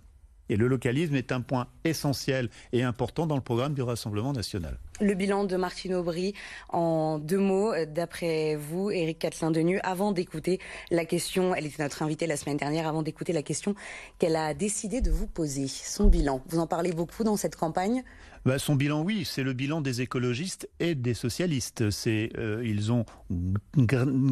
Et 0.49 0.55
le 0.55 0.67
localisme 0.67 1.15
est 1.15 1.31
un 1.31 1.41
point 1.41 1.67
essentiel 1.83 2.49
et 2.73 2.83
important 2.83 3.27
dans 3.27 3.35
le 3.35 3.41
programme 3.41 3.73
du 3.73 3.81
Rassemblement 3.81 4.33
national. 4.33 4.77
Le 4.99 5.13
bilan 5.13 5.45
de 5.45 5.55
Martine 5.55 5.93
Aubry 5.93 6.33
en 6.69 7.19
deux 7.19 7.37
mots, 7.37 7.71
d'après 7.85 8.55
vous, 8.55 8.91
Éric 8.91 9.19
Catelin-Denu, 9.19 9.79
avant 9.81 10.11
d'écouter 10.11 10.59
la 10.91 11.05
question, 11.05 11.55
elle 11.55 11.65
était 11.65 11.81
notre 11.81 12.01
invitée 12.03 12.27
la 12.27 12.35
semaine 12.35 12.57
dernière, 12.57 12.87
avant 12.87 13.01
d'écouter 13.01 13.31
la 13.31 13.43
question 13.43 13.75
qu'elle 14.17 14.35
a 14.35 14.53
décidé 14.53 14.99
de 14.99 15.09
vous 15.09 15.27
poser, 15.27 15.67
son 15.67 16.07
bilan. 16.07 16.43
Vous 16.49 16.59
en 16.59 16.67
parlez 16.67 16.91
beaucoup 16.91 17.23
dans 17.23 17.37
cette 17.37 17.55
campagne? 17.55 18.03
Bah, 18.45 18.57
son 18.57 18.75
bilan, 18.75 19.03
oui, 19.03 19.25
c'est 19.25 19.43
le 19.43 19.53
bilan 19.53 19.81
des 19.81 20.01
écologistes 20.01 20.69
et 20.79 20.95
des 20.95 21.13
socialistes. 21.13 21.89
C'est 21.89 22.31
euh, 22.37 22.61
ils 22.65 22.91
ont 22.91 23.05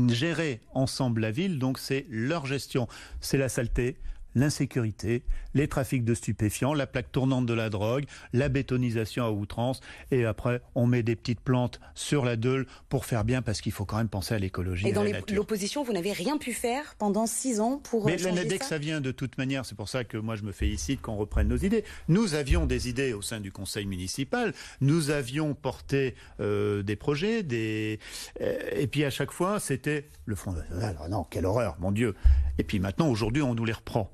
géré 0.10 0.62
ensemble 0.74 1.22
la 1.22 1.32
ville, 1.32 1.60
donc 1.60 1.78
c'est 1.78 2.06
leur 2.10 2.46
gestion. 2.46 2.88
C'est 3.20 3.38
la 3.38 3.50
saleté, 3.50 3.98
l'insécurité, 4.38 5.24
les 5.54 5.68
trafics 5.68 6.06
de 6.06 6.14
stupéfiants, 6.14 6.74
la 6.74 6.88
plaque 6.88 7.12
tournante 7.12 7.46
de 7.46 7.54
la 7.54 7.70
drogue, 7.70 8.06
la 8.34 8.50
bétonisation 8.50 9.26
à 9.26 9.32
outrance, 9.32 9.82
et 10.12 10.26
après 10.26 10.62
on 10.76 10.88
met 10.88 11.04
des 11.04 11.16
petites 11.16 11.42
plantes 11.42 11.80
sur 11.96 12.24
la 12.24 12.36
Deule 12.36 12.68
pour 12.90 13.06
faire 13.06 13.24
bien 13.24 13.42
parce 13.42 13.62
qu'il 13.62 13.72
faut 13.72 13.86
quand 13.86 13.98
même 13.98 14.10
penser 14.10 14.36
à 14.36 14.40
l'écologie. 14.40 14.88
Et 14.88 14.94
dans 14.94 15.04
l'opposition, 15.04 15.84
vous 15.84 15.94
n'avez 15.94 16.12
rien 16.12 16.38
pu 16.38 16.54
faire 16.54 16.96
pendant 16.98 17.26
six 17.26 17.60
ans 17.60 17.80
pour 17.80 18.06
Mais 18.06 18.18
changer 18.18 18.46
dès 18.46 18.60
que 18.60 18.66
ça 18.66 18.78
vient 18.78 19.02
de 19.02 19.12
toute 19.12 19.38
manière, 19.38 19.66
c'est 19.66 19.76
pour 19.76 19.90
ça 19.90 20.04
que 20.04 20.18
moi 20.18 20.36
je 20.36 20.44
me 20.44 20.52
félicite 20.52 21.02
qu'on 21.02 21.16
reprenne 21.16 21.48
nos 21.48 21.58
idées. 21.58 21.84
Nous 22.08 22.36
avions 22.36 22.66
des 22.66 22.90
idées 22.90 23.14
au 23.14 23.22
sein 23.22 23.40
du 23.40 23.52
conseil 23.52 23.86
municipal, 23.86 24.54
nous 24.82 25.10
avions 25.10 25.56
porté 25.56 26.16
euh, 26.40 26.84
des 26.84 26.96
projets, 26.96 27.44
des 27.44 28.00
euh, 28.42 28.58
et 28.76 28.88
puis 28.88 29.04
à 29.04 29.10
chaque 29.10 29.32
fois 29.32 29.60
c'était 29.60 30.10
le 30.26 30.36
Front 30.36 30.54
National. 30.54 30.98
non, 31.10 31.24
quelle 31.24 31.46
horreur, 31.46 31.78
mon 31.80 31.92
Dieu. 31.92 32.16
Et 32.60 32.64
puis 32.64 32.80
maintenant, 32.80 33.08
aujourd'hui, 33.10 33.42
on 33.42 33.56
nous 33.56 33.66
les 33.66 33.74
reprend. 33.74 34.12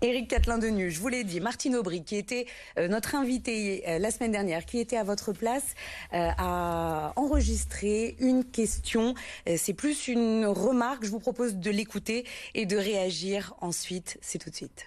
Éric 0.00 0.28
Catelin-Denu, 0.28 0.92
je 0.92 1.00
vous 1.00 1.08
l'ai 1.08 1.24
dit, 1.24 1.40
Martine 1.40 1.74
Aubry, 1.74 2.04
qui 2.04 2.14
était 2.14 2.46
euh, 2.78 2.86
notre 2.86 3.16
invité 3.16 3.82
euh, 3.88 3.98
la 3.98 4.12
semaine 4.12 4.30
dernière, 4.30 4.64
qui 4.64 4.78
était 4.78 4.96
à 4.96 5.02
votre 5.02 5.32
place, 5.32 5.74
euh, 6.12 6.30
a 6.38 7.12
enregistré 7.16 8.14
une 8.20 8.44
question. 8.44 9.14
C'est 9.56 9.74
plus 9.74 10.06
une 10.06 10.46
remarque. 10.46 11.04
Je 11.04 11.10
vous 11.10 11.18
propose 11.18 11.56
de 11.56 11.70
l'écouter 11.70 12.24
et 12.54 12.64
de 12.64 12.76
réagir 12.76 13.54
ensuite. 13.60 14.18
C'est 14.20 14.38
tout 14.38 14.50
de 14.50 14.54
suite. 14.54 14.86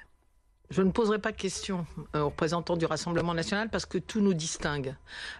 Je 0.71 0.81
ne 0.81 0.89
poserai 0.89 1.19
pas 1.19 1.33
de 1.33 1.37
questions 1.37 1.85
euh, 2.15 2.21
aux 2.21 2.25
représentants 2.27 2.77
du 2.77 2.85
Rassemblement 2.85 3.33
national 3.33 3.69
parce 3.69 3.85
que 3.85 3.97
tout 3.97 4.21
nous 4.21 4.33
distingue. 4.33 4.95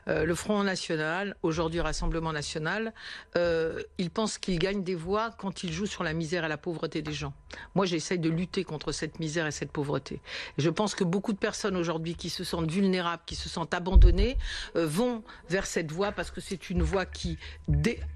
Euh, 0.09 0.25
le 0.25 0.35
Front 0.35 0.61
national, 0.61 1.37
aujourd'hui 1.41 1.79
Rassemblement 1.79 2.33
national, 2.33 2.93
euh, 3.37 3.81
il 3.97 4.09
pense 4.09 4.37
qu'il 4.37 4.59
gagne 4.59 4.83
des 4.83 4.93
voix 4.93 5.31
quand 5.31 5.63
il 5.63 5.71
joue 5.71 5.85
sur 5.85 6.03
la 6.03 6.11
misère 6.11 6.43
et 6.43 6.49
la 6.49 6.57
pauvreté 6.57 7.01
des 7.01 7.13
gens. 7.13 7.33
Moi, 7.75 7.85
j'essaye 7.85 8.19
de 8.19 8.29
lutter 8.29 8.65
contre 8.65 8.91
cette 8.91 9.21
misère 9.21 9.47
et 9.47 9.51
cette 9.51 9.71
pauvreté. 9.71 10.15
Et 10.57 10.61
je 10.61 10.69
pense 10.69 10.95
que 10.95 11.05
beaucoup 11.05 11.31
de 11.31 11.37
personnes 11.37 11.77
aujourd'hui 11.77 12.15
qui 12.15 12.29
se 12.29 12.43
sentent 12.43 12.69
vulnérables, 12.69 13.23
qui 13.25 13.35
se 13.35 13.47
sentent 13.47 13.73
abandonnées, 13.73 14.37
vont 14.75 15.23
vers 15.49 15.65
cette 15.65 15.93
voie 15.93 16.11
parce 16.11 16.29
que 16.31 16.41
c'est 16.41 16.69
une 16.69 16.81
voie 16.81 17.05
qui 17.05 17.37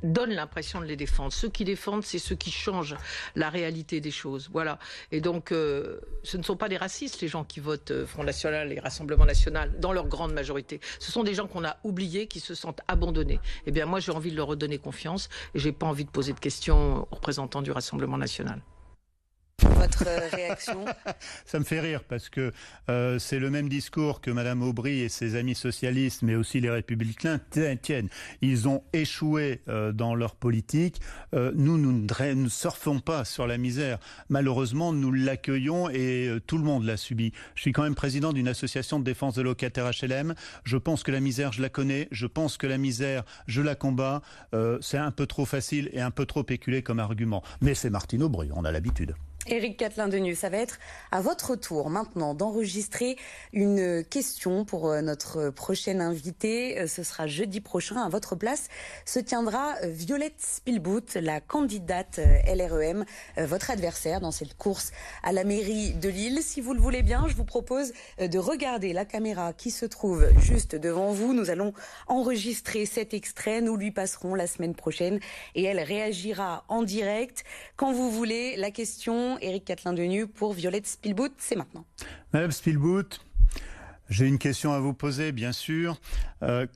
donne 0.04 0.32
l'impression 0.32 0.82
de 0.82 0.86
les 0.86 0.98
défendre. 0.98 1.32
Ceux 1.32 1.50
qui 1.50 1.64
défendent, 1.64 2.04
c'est 2.04 2.20
ceux 2.20 2.36
qui 2.36 2.52
changent 2.52 2.98
la 3.36 3.50
réalité 3.50 4.02
des 4.02 4.12
choses. 4.12 4.50
Voilà. 4.52 4.80
Et 5.12 5.22
donc, 5.22 5.50
ce 5.50 6.38
ne 6.38 6.44
sont 6.44 6.58
pas 6.58 6.68
des 6.68 6.78
racistes 6.78 7.05
les 7.22 7.28
gens 7.28 7.44
qui 7.44 7.60
votent 7.60 7.92
euh, 7.92 8.06
Front 8.06 8.24
National 8.24 8.72
et 8.72 8.80
Rassemblement 8.80 9.26
National, 9.26 9.80
dans 9.80 9.94
leur 9.94 10.08
grande 10.08 10.34
majorité. 10.34 10.80
Ce 11.00 11.12
sont 11.12 11.24
des 11.24 11.34
gens 11.34 11.48
qu'on 11.48 11.64
a 11.64 11.78
oubliés, 11.84 12.28
qui 12.28 12.40
se 12.40 12.56
sentent 12.56 12.82
abandonnés. 12.88 13.40
Eh 13.66 13.72
bien, 13.72 13.86
moi, 13.86 14.00
j'ai 14.00 14.12
envie 14.12 14.32
de 14.32 14.36
leur 14.36 14.48
redonner 14.48 14.78
confiance 14.78 15.30
et 15.54 15.60
j'ai 15.60 15.72
pas 15.72 15.86
envie 15.86 16.06
de 16.06 16.10
poser 16.10 16.34
de 16.34 16.40
questions 16.40 17.08
aux 17.12 17.16
représentants 17.16 17.62
du 17.62 17.72
Rassemblement 17.72 18.18
National. 18.18 18.62
Votre 19.86 20.36
réaction 20.36 20.86
Ça 21.46 21.60
me 21.60 21.64
fait 21.64 21.80
rire 21.80 22.04
parce 22.04 22.30
que 22.30 22.52
euh, 22.90 23.20
c'est 23.20 23.38
le 23.38 23.52
même 23.52 23.70
discours 23.70 24.20
que 24.20 24.32
Madame 24.32 24.64
Aubry 24.64 25.02
et 25.02 25.10
ses 25.10 25.36
amis 25.36 25.54
socialistes, 25.54 26.24
mais 26.24 26.36
aussi 26.36 26.60
les 26.60 26.72
républicains 26.72 27.40
tiennent. 27.82 28.10
Ils 28.42 28.68
ont 28.68 28.84
échoué 28.94 29.62
euh, 29.68 29.92
dans 29.92 30.16
leur 30.16 30.36
politique. 30.36 31.02
Euh, 31.36 31.52
nous, 31.56 31.78
nous 31.78 31.92
ne 31.92 32.50
surfons 32.50 33.00
pas 33.00 33.26
sur 33.26 33.46
la 33.46 33.58
misère. 33.58 34.00
Malheureusement, 34.30 34.92
nous 34.92 35.12
l'accueillons 35.12 35.90
et 35.90 36.32
tout 36.48 36.58
le 36.58 36.64
monde 36.64 36.84
l'a 36.84 36.98
subi. 36.98 37.32
Je 37.54 37.62
suis 37.62 37.72
quand 37.72 37.84
même 37.84 37.96
président 37.96 38.34
d'une 38.34 38.48
association 38.48 39.00
de 39.00 39.04
défense 39.04 39.36
de 39.36 39.44
locataires 39.44 39.92
HLM. 39.92 40.34
Je 40.64 40.78
pense 40.78 41.04
que 41.04 41.12
la 41.12 41.20
misère, 41.20 41.52
je 41.54 41.62
la 41.62 41.70
connais. 41.70 42.08
Je 42.12 42.26
pense 42.26 42.58
que 42.58 42.66
la 42.66 42.80
misère, 42.80 43.24
je 43.46 43.62
la 43.62 43.76
combats. 43.76 44.22
c'est 44.82 44.98
un 44.98 45.12
peu 45.12 45.28
trop 45.28 45.46
facile 45.46 45.90
et 45.94 46.02
un 46.02 46.12
peu 46.12 46.26
trop 46.26 46.44
péculé 46.44 46.82
comme 46.82 47.00
argument. 47.00 47.44
Mais 47.62 47.76
c'est 47.76 47.92
Martine 47.92 48.24
Aubry, 48.24 48.50
on 48.54 48.66
a 48.66 48.72
l'habitude. 48.72 49.16
Éric 49.48 49.78
Catelin-Denu, 49.78 50.34
ça 50.34 50.50
va 50.50 50.58
être 50.58 50.80
à 51.12 51.22
votre 51.22 51.56
tour 51.56 51.92
maintenant 51.92 52.34
d'enregistrer 52.34 53.16
une 53.54 54.04
question 54.04 54.66
pour 54.66 54.90
euh, 54.90 55.02
notre 55.02 55.52
prochaine 55.52 56.02
invitée. 56.02 56.80
Euh, 56.80 56.88
ce 56.88 57.04
sera 57.04 57.28
jeudi 57.28 57.62
prochain. 57.62 57.98
À 57.98 58.10
votre 58.10 58.36
place 58.36 58.70
se 59.06 59.20
tiendra 59.20 59.76
euh, 59.84 59.90
Violette 59.90 60.40
Spielboot, 60.40 61.14
la 61.14 61.42
candidate 61.42 62.20
LREM, 62.48 63.06
votre 63.38 63.70
adversaire 63.70 64.20
dans 64.20 64.32
cette 64.32 64.58
course 64.58 64.92
à 65.22 65.32
la 65.32 65.44
mairie 65.44 65.94
de 65.94 66.10
Lille. 66.10 66.40
Si 66.42 66.60
vous 66.60 66.74
le 66.74 66.80
voulez 66.80 67.04
bien, 67.04 67.28
je 67.28 67.36
vous 67.36 67.46
propose 67.46 67.94
de 68.18 68.40
regarder 68.40 68.94
la 68.94 69.06
caméra 69.06 69.54
qui 69.54 69.70
se 69.70 69.86
trouve 69.86 70.28
juste 70.40 70.76
devant 70.76 71.12
vous. 71.12 71.34
Nous 71.34 71.52
allons 71.52 71.74
enregistrer 72.08 72.88
cet 72.88 73.14
extrait. 73.14 73.62
Nous 73.62 73.78
lui 73.78 73.92
passerons 73.92 74.34
la 74.34 74.48
semaine 74.48 74.74
prochaine 74.74 75.20
et 75.54 75.64
elle 75.64 75.80
réagira 75.80 76.66
en 76.68 76.82
direct. 76.82 77.44
Quand 77.76 77.94
vous 77.94 78.10
voulez, 78.10 78.56
la 78.56 78.72
question 78.72 79.35
Éric 79.42 79.66
Catelin-Denu 79.66 80.28
pour 80.28 80.54
Violette 80.54 80.88
Spielboot. 80.88 81.34
C'est 81.38 81.56
maintenant. 81.56 81.86
Madame 82.34 82.52
Spielboot, 82.52 83.20
j'ai 84.10 84.28
une 84.28 84.38
question 84.38 84.72
à 84.72 84.80
vous 84.80 84.94
poser, 84.94 85.32
bien 85.32 85.52
sûr. 85.52 86.00
Euh, 86.44 86.68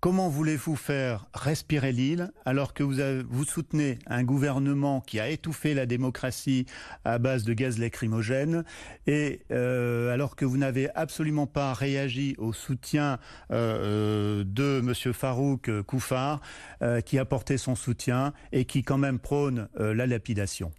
comment 0.00 0.28
voulez-vous 0.28 0.74
faire 0.74 1.26
respirer 1.32 1.92
l'île 1.92 2.32
alors 2.44 2.74
que 2.74 2.82
vous, 2.82 3.44
soutenez 3.44 4.00
un 4.06 4.24
gouvernement 4.24 5.00
qui 5.00 5.20
a 5.20 5.28
étouffé 5.28 5.74
la 5.74 5.86
démocratie 5.86 6.66
à 7.04 7.18
base 7.18 7.44
de 7.44 7.52
gaz 7.52 7.78
lacrymogène 7.78 8.64
et 9.06 9.42
euh, 9.52 10.12
alors 10.12 10.34
que 10.34 10.44
vous 10.44 10.56
n'avez 10.56 10.90
absolument 10.96 11.46
pas 11.46 11.72
réagi 11.72 12.34
au 12.38 12.52
soutien 12.52 13.18
euh, 13.52 14.42
de 14.44 14.80
M. 14.80 15.12
Farouk 15.12 15.70
Koufar 15.82 16.40
qui 17.04 17.18
a 17.18 17.24
porté 17.24 17.58
son 17.58 17.76
soutien 17.76 18.32
et 18.50 18.64
qui 18.64 18.82
quand 18.82 18.98
même 18.98 19.20
prône 19.20 19.68
la 19.78 20.06
lapidation? 20.06 20.72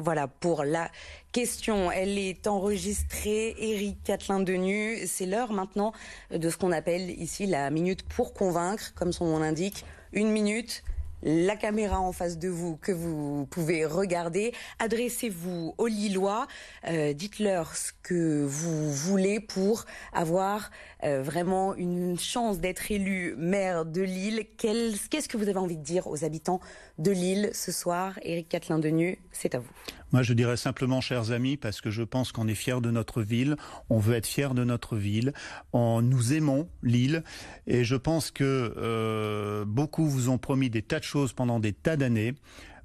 Voilà 0.00 0.26
pour 0.26 0.64
la 0.64 0.90
question. 1.30 1.90
Elle 1.92 2.18
est 2.18 2.48
enregistrée. 2.48 3.54
Éric 3.58 4.02
Catelin-Denu, 4.02 5.06
c'est 5.06 5.24
l'heure 5.24 5.52
maintenant 5.52 5.92
de 6.32 6.50
ce 6.50 6.56
qu'on 6.56 6.72
appelle 6.72 7.10
ici 7.10 7.46
la 7.46 7.70
minute 7.70 8.02
pour 8.02 8.34
convaincre, 8.34 8.92
comme 8.94 9.12
son 9.12 9.26
nom 9.26 9.38
l'indique. 9.38 9.84
Une 10.12 10.32
minute, 10.32 10.82
la 11.22 11.56
caméra 11.56 12.00
en 12.00 12.12
face 12.12 12.38
de 12.38 12.48
vous 12.48 12.76
que 12.76 12.92
vous 12.92 13.46
pouvez 13.50 13.86
regarder. 13.86 14.52
Adressez-vous 14.78 15.74
aux 15.78 15.86
Lillois, 15.86 16.48
euh, 16.88 17.12
dites-leur 17.12 17.76
ce 17.76 17.92
que 18.02 18.44
vous 18.44 18.92
voulez 18.92 19.38
pour 19.38 19.86
avoir 20.12 20.70
euh, 21.04 21.22
vraiment 21.22 21.74
une 21.74 22.18
chance 22.18 22.60
d'être 22.60 22.90
élu 22.90 23.34
maire 23.36 23.84
de 23.84 24.02
Lille. 24.02 24.46
Qu'est-ce 24.56 25.28
que 25.28 25.36
vous 25.36 25.48
avez 25.48 25.58
envie 25.58 25.76
de 25.76 25.82
dire 25.82 26.06
aux 26.06 26.24
habitants 26.24 26.60
de 26.98 27.10
Lille 27.10 27.50
ce 27.52 27.72
soir? 27.72 28.18
Éric 28.22 28.48
Catelin-Denu, 28.48 29.18
c'est 29.32 29.54
à 29.54 29.58
vous. 29.58 29.70
Moi, 30.12 30.22
je 30.22 30.32
dirais 30.32 30.56
simplement, 30.56 31.00
chers 31.00 31.32
amis, 31.32 31.56
parce 31.56 31.80
que 31.80 31.90
je 31.90 32.02
pense 32.02 32.30
qu'on 32.30 32.46
est 32.46 32.54
fiers 32.54 32.80
de 32.80 32.90
notre 32.90 33.22
ville, 33.22 33.56
on 33.90 33.98
veut 33.98 34.14
être 34.14 34.26
fiers 34.26 34.54
de 34.54 34.64
notre 34.64 34.96
ville, 34.96 35.32
on, 35.72 36.02
nous 36.02 36.32
aimons 36.32 36.68
Lille, 36.82 37.24
et 37.66 37.84
je 37.84 37.96
pense 37.96 38.30
que 38.30 38.74
euh, 38.76 39.64
beaucoup 39.64 40.06
vous 40.06 40.28
ont 40.28 40.38
promis 40.38 40.70
des 40.70 40.82
tas 40.82 41.00
de 41.00 41.04
choses 41.04 41.32
pendant 41.32 41.58
des 41.58 41.72
tas 41.72 41.96
d'années. 41.96 42.34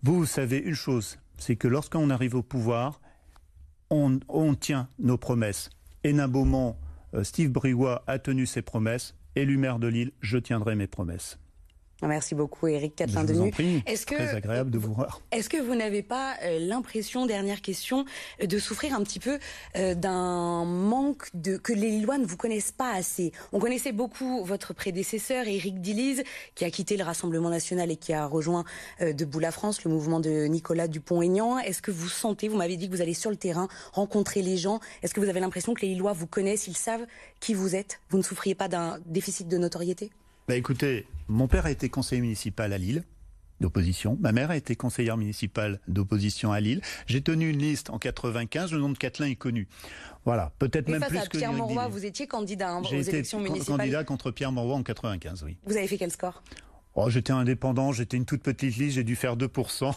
Vous, 0.01 0.15
vous 0.15 0.25
savez 0.25 0.57
une 0.57 0.73
chose, 0.73 1.19
c'est 1.37 1.55
que 1.55 1.67
lorsqu'on 1.67 2.09
arrive 2.09 2.35
au 2.35 2.43
pouvoir, 2.43 2.99
on, 3.89 4.55
tient 4.55 4.87
nos 4.99 5.17
promesses. 5.17 5.69
Hénin 6.03 6.27
Beaumont, 6.27 6.75
Steve 7.23 7.51
Briouat 7.51 8.03
a 8.07 8.19
tenu 8.19 8.45
ses 8.45 8.61
promesses. 8.61 9.15
Élu 9.35 9.57
maire 9.57 9.79
de 9.79 9.87
Lille, 9.87 10.11
je 10.21 10.37
tiendrai 10.37 10.75
mes 10.75 10.87
promesses. 10.87 11.39
Merci 12.01 12.35
beaucoup, 12.35 12.67
Eric 12.67 12.95
Catlin-Denu. 12.95 13.53
Est-ce 13.85 14.05
que 14.05 14.15
très 14.15 14.35
agréable 14.35 14.71
de 14.71 14.77
vous 14.77 14.93
voir. 14.93 15.21
Est-ce 15.31 15.49
que 15.49 15.57
vous 15.57 15.75
n'avez 15.75 16.01
pas 16.01 16.35
euh, 16.43 16.59
l'impression, 16.59 17.25
dernière 17.25 17.61
question, 17.61 18.05
euh, 18.41 18.45
de 18.45 18.59
souffrir 18.59 18.93
un 18.93 19.03
petit 19.03 19.19
peu 19.19 19.39
euh, 19.75 19.95
d'un 19.95 20.65
manque 20.65 21.27
de 21.33 21.57
que 21.57 21.73
les 21.73 21.89
Lillois 21.89 22.17
ne 22.17 22.25
vous 22.25 22.37
connaissent 22.37 22.71
pas 22.71 22.93
assez? 22.93 23.31
On 23.51 23.59
connaissait 23.59 23.91
beaucoup 23.91 24.43
votre 24.43 24.73
prédécesseur, 24.73 25.47
Éric 25.47 25.81
Dilize, 25.81 26.23
qui 26.55 26.65
a 26.65 26.71
quitté 26.71 26.97
le 26.97 27.03
Rassemblement 27.03 27.49
national 27.49 27.91
et 27.91 27.97
qui 27.97 28.13
a 28.13 28.25
rejoint 28.25 28.63
Debout 29.01 29.39
la 29.39 29.51
France, 29.51 29.83
le 29.83 29.91
mouvement 29.91 30.19
de 30.19 30.45
Nicolas 30.45 30.87
Dupont-Aignan. 30.87 31.59
Est-ce 31.59 31.81
que 31.81 31.91
vous 31.91 32.09
sentez, 32.09 32.47
vous 32.47 32.57
m'avez 32.57 32.77
dit 32.77 32.89
que 32.89 32.95
vous 32.95 33.01
allez 33.01 33.13
sur 33.13 33.29
le 33.29 33.35
terrain 33.35 33.67
rencontrer 33.93 34.41
les 34.41 34.57
gens. 34.57 34.79
Est-ce 35.03 35.13
que 35.13 35.19
vous 35.19 35.29
avez 35.29 35.39
l'impression 35.39 35.73
que 35.73 35.81
les 35.81 35.89
Lillois 35.89 36.13
vous 36.13 36.27
connaissent, 36.27 36.67
ils 36.67 36.77
savent 36.77 37.05
qui 37.39 37.53
vous 37.53 37.75
êtes? 37.75 37.99
Vous 38.09 38.17
ne 38.17 38.23
souffriez 38.23 38.55
pas 38.55 38.67
d'un 38.67 38.99
déficit 39.05 39.47
de 39.47 39.57
notoriété? 39.57 40.11
Bah 40.49 40.55
écoutez, 40.55 41.05
mon 41.27 41.47
père 41.47 41.67
a 41.67 41.71
été 41.71 41.89
conseiller 41.89 42.21
municipal 42.21 42.73
à 42.73 42.79
Lille 42.79 43.03
d'opposition. 43.59 44.17
Ma 44.19 44.31
mère 44.31 44.49
a 44.49 44.57
été 44.57 44.75
conseillère 44.75 45.15
municipale 45.15 45.79
d'opposition 45.87 46.51
à 46.51 46.59
Lille. 46.59 46.81
J'ai 47.05 47.21
tenu 47.21 47.51
une 47.51 47.59
liste 47.59 47.91
en 47.91 47.99
95. 47.99 48.71
Le 48.71 48.79
nom 48.79 48.89
de 48.89 48.97
Catelin 48.97 49.27
est 49.27 49.35
connu. 49.35 49.67
Voilà, 50.25 50.51
peut-être 50.57 50.87
même 50.87 51.03
plus 51.03 51.19
que 51.27 51.37
Pierre 51.37 51.53
Mauroy, 51.53 51.87
vous 51.89 52.03
étiez 52.03 52.25
candidat 52.25 52.71
hein, 52.71 52.81
aux 52.81 52.99
élections 52.99 53.39
municipales. 53.39 53.77
candidat 53.77 54.03
contre 54.03 54.31
Pierre 54.31 54.51
Mauroy 54.51 54.73
en 54.73 54.81
95, 54.81 55.43
oui. 55.43 55.55
Vous 55.67 55.77
avez 55.77 55.87
fait 55.87 55.99
quel 55.99 56.09
score? 56.09 56.41
Oh, 57.01 57.09
j'étais 57.09 57.31
indépendant, 57.31 57.93
j'étais 57.93 58.17
une 58.17 58.25
toute 58.25 58.41
petite 58.41 58.75
liste, 58.75 58.95
j'ai 58.95 59.05
dû 59.05 59.15
faire 59.15 59.37
2%. 59.37 59.93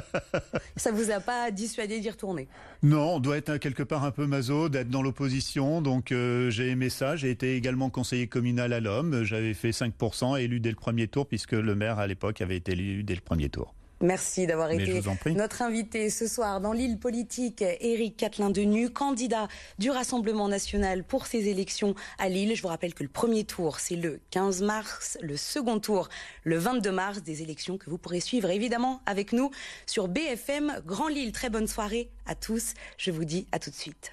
ça 0.76 0.92
vous 0.92 1.10
a 1.10 1.18
pas 1.18 1.50
dissuadé 1.50 1.98
d'y 1.98 2.08
retourner? 2.08 2.46
Non, 2.84 3.16
on 3.16 3.18
doit 3.18 3.36
être 3.36 3.56
quelque 3.56 3.82
part 3.82 4.04
un 4.04 4.12
peu 4.12 4.28
maso 4.28 4.68
d'être 4.68 4.90
dans 4.90 5.02
l'opposition, 5.02 5.82
donc 5.82 6.12
euh, 6.12 6.48
j'ai 6.48 6.68
aimé 6.68 6.88
ça. 6.88 7.16
J'ai 7.16 7.30
été 7.30 7.56
également 7.56 7.90
conseiller 7.90 8.28
communal 8.28 8.72
à 8.72 8.78
l'homme, 8.78 9.24
j'avais 9.24 9.54
fait 9.54 9.70
5% 9.70 10.40
élu 10.40 10.60
dès 10.60 10.70
le 10.70 10.76
premier 10.76 11.08
tour 11.08 11.26
puisque 11.26 11.50
le 11.50 11.74
maire 11.74 11.98
à 11.98 12.06
l'époque 12.06 12.40
avait 12.42 12.58
été 12.58 12.72
élu 12.72 13.02
dès 13.02 13.16
le 13.16 13.22
premier 13.22 13.48
tour. 13.48 13.74
Merci 14.02 14.46
d'avoir 14.46 14.70
été 14.70 15.02
notre 15.26 15.60
invité 15.60 16.08
ce 16.08 16.26
soir 16.26 16.62
dans 16.62 16.72
l'île 16.72 16.98
politique, 16.98 17.62
Éric 17.80 18.16
Catelin-Denu, 18.16 18.88
candidat 18.88 19.46
du 19.78 19.90
Rassemblement 19.90 20.48
national 20.48 21.04
pour 21.04 21.26
ces 21.26 21.48
élections 21.48 21.94
à 22.18 22.30
Lille. 22.30 22.56
Je 22.56 22.62
vous 22.62 22.68
rappelle 22.68 22.94
que 22.94 23.02
le 23.02 23.10
premier 23.10 23.44
tour, 23.44 23.78
c'est 23.78 23.96
le 23.96 24.18
15 24.30 24.62
mars, 24.62 25.18
le 25.20 25.36
second 25.36 25.80
tour, 25.80 26.08
le 26.44 26.56
22 26.56 26.90
mars, 26.90 27.22
des 27.22 27.42
élections 27.42 27.76
que 27.76 27.90
vous 27.90 27.98
pourrez 27.98 28.20
suivre 28.20 28.48
évidemment 28.48 29.02
avec 29.04 29.34
nous 29.34 29.50
sur 29.84 30.08
BFM 30.08 30.80
Grand 30.86 31.08
Lille. 31.08 31.32
Très 31.32 31.50
bonne 31.50 31.66
soirée 31.66 32.08
à 32.24 32.34
tous. 32.34 32.72
Je 32.96 33.10
vous 33.10 33.26
dis 33.26 33.46
à 33.52 33.58
tout 33.58 33.68
de 33.68 33.76
suite. 33.76 34.12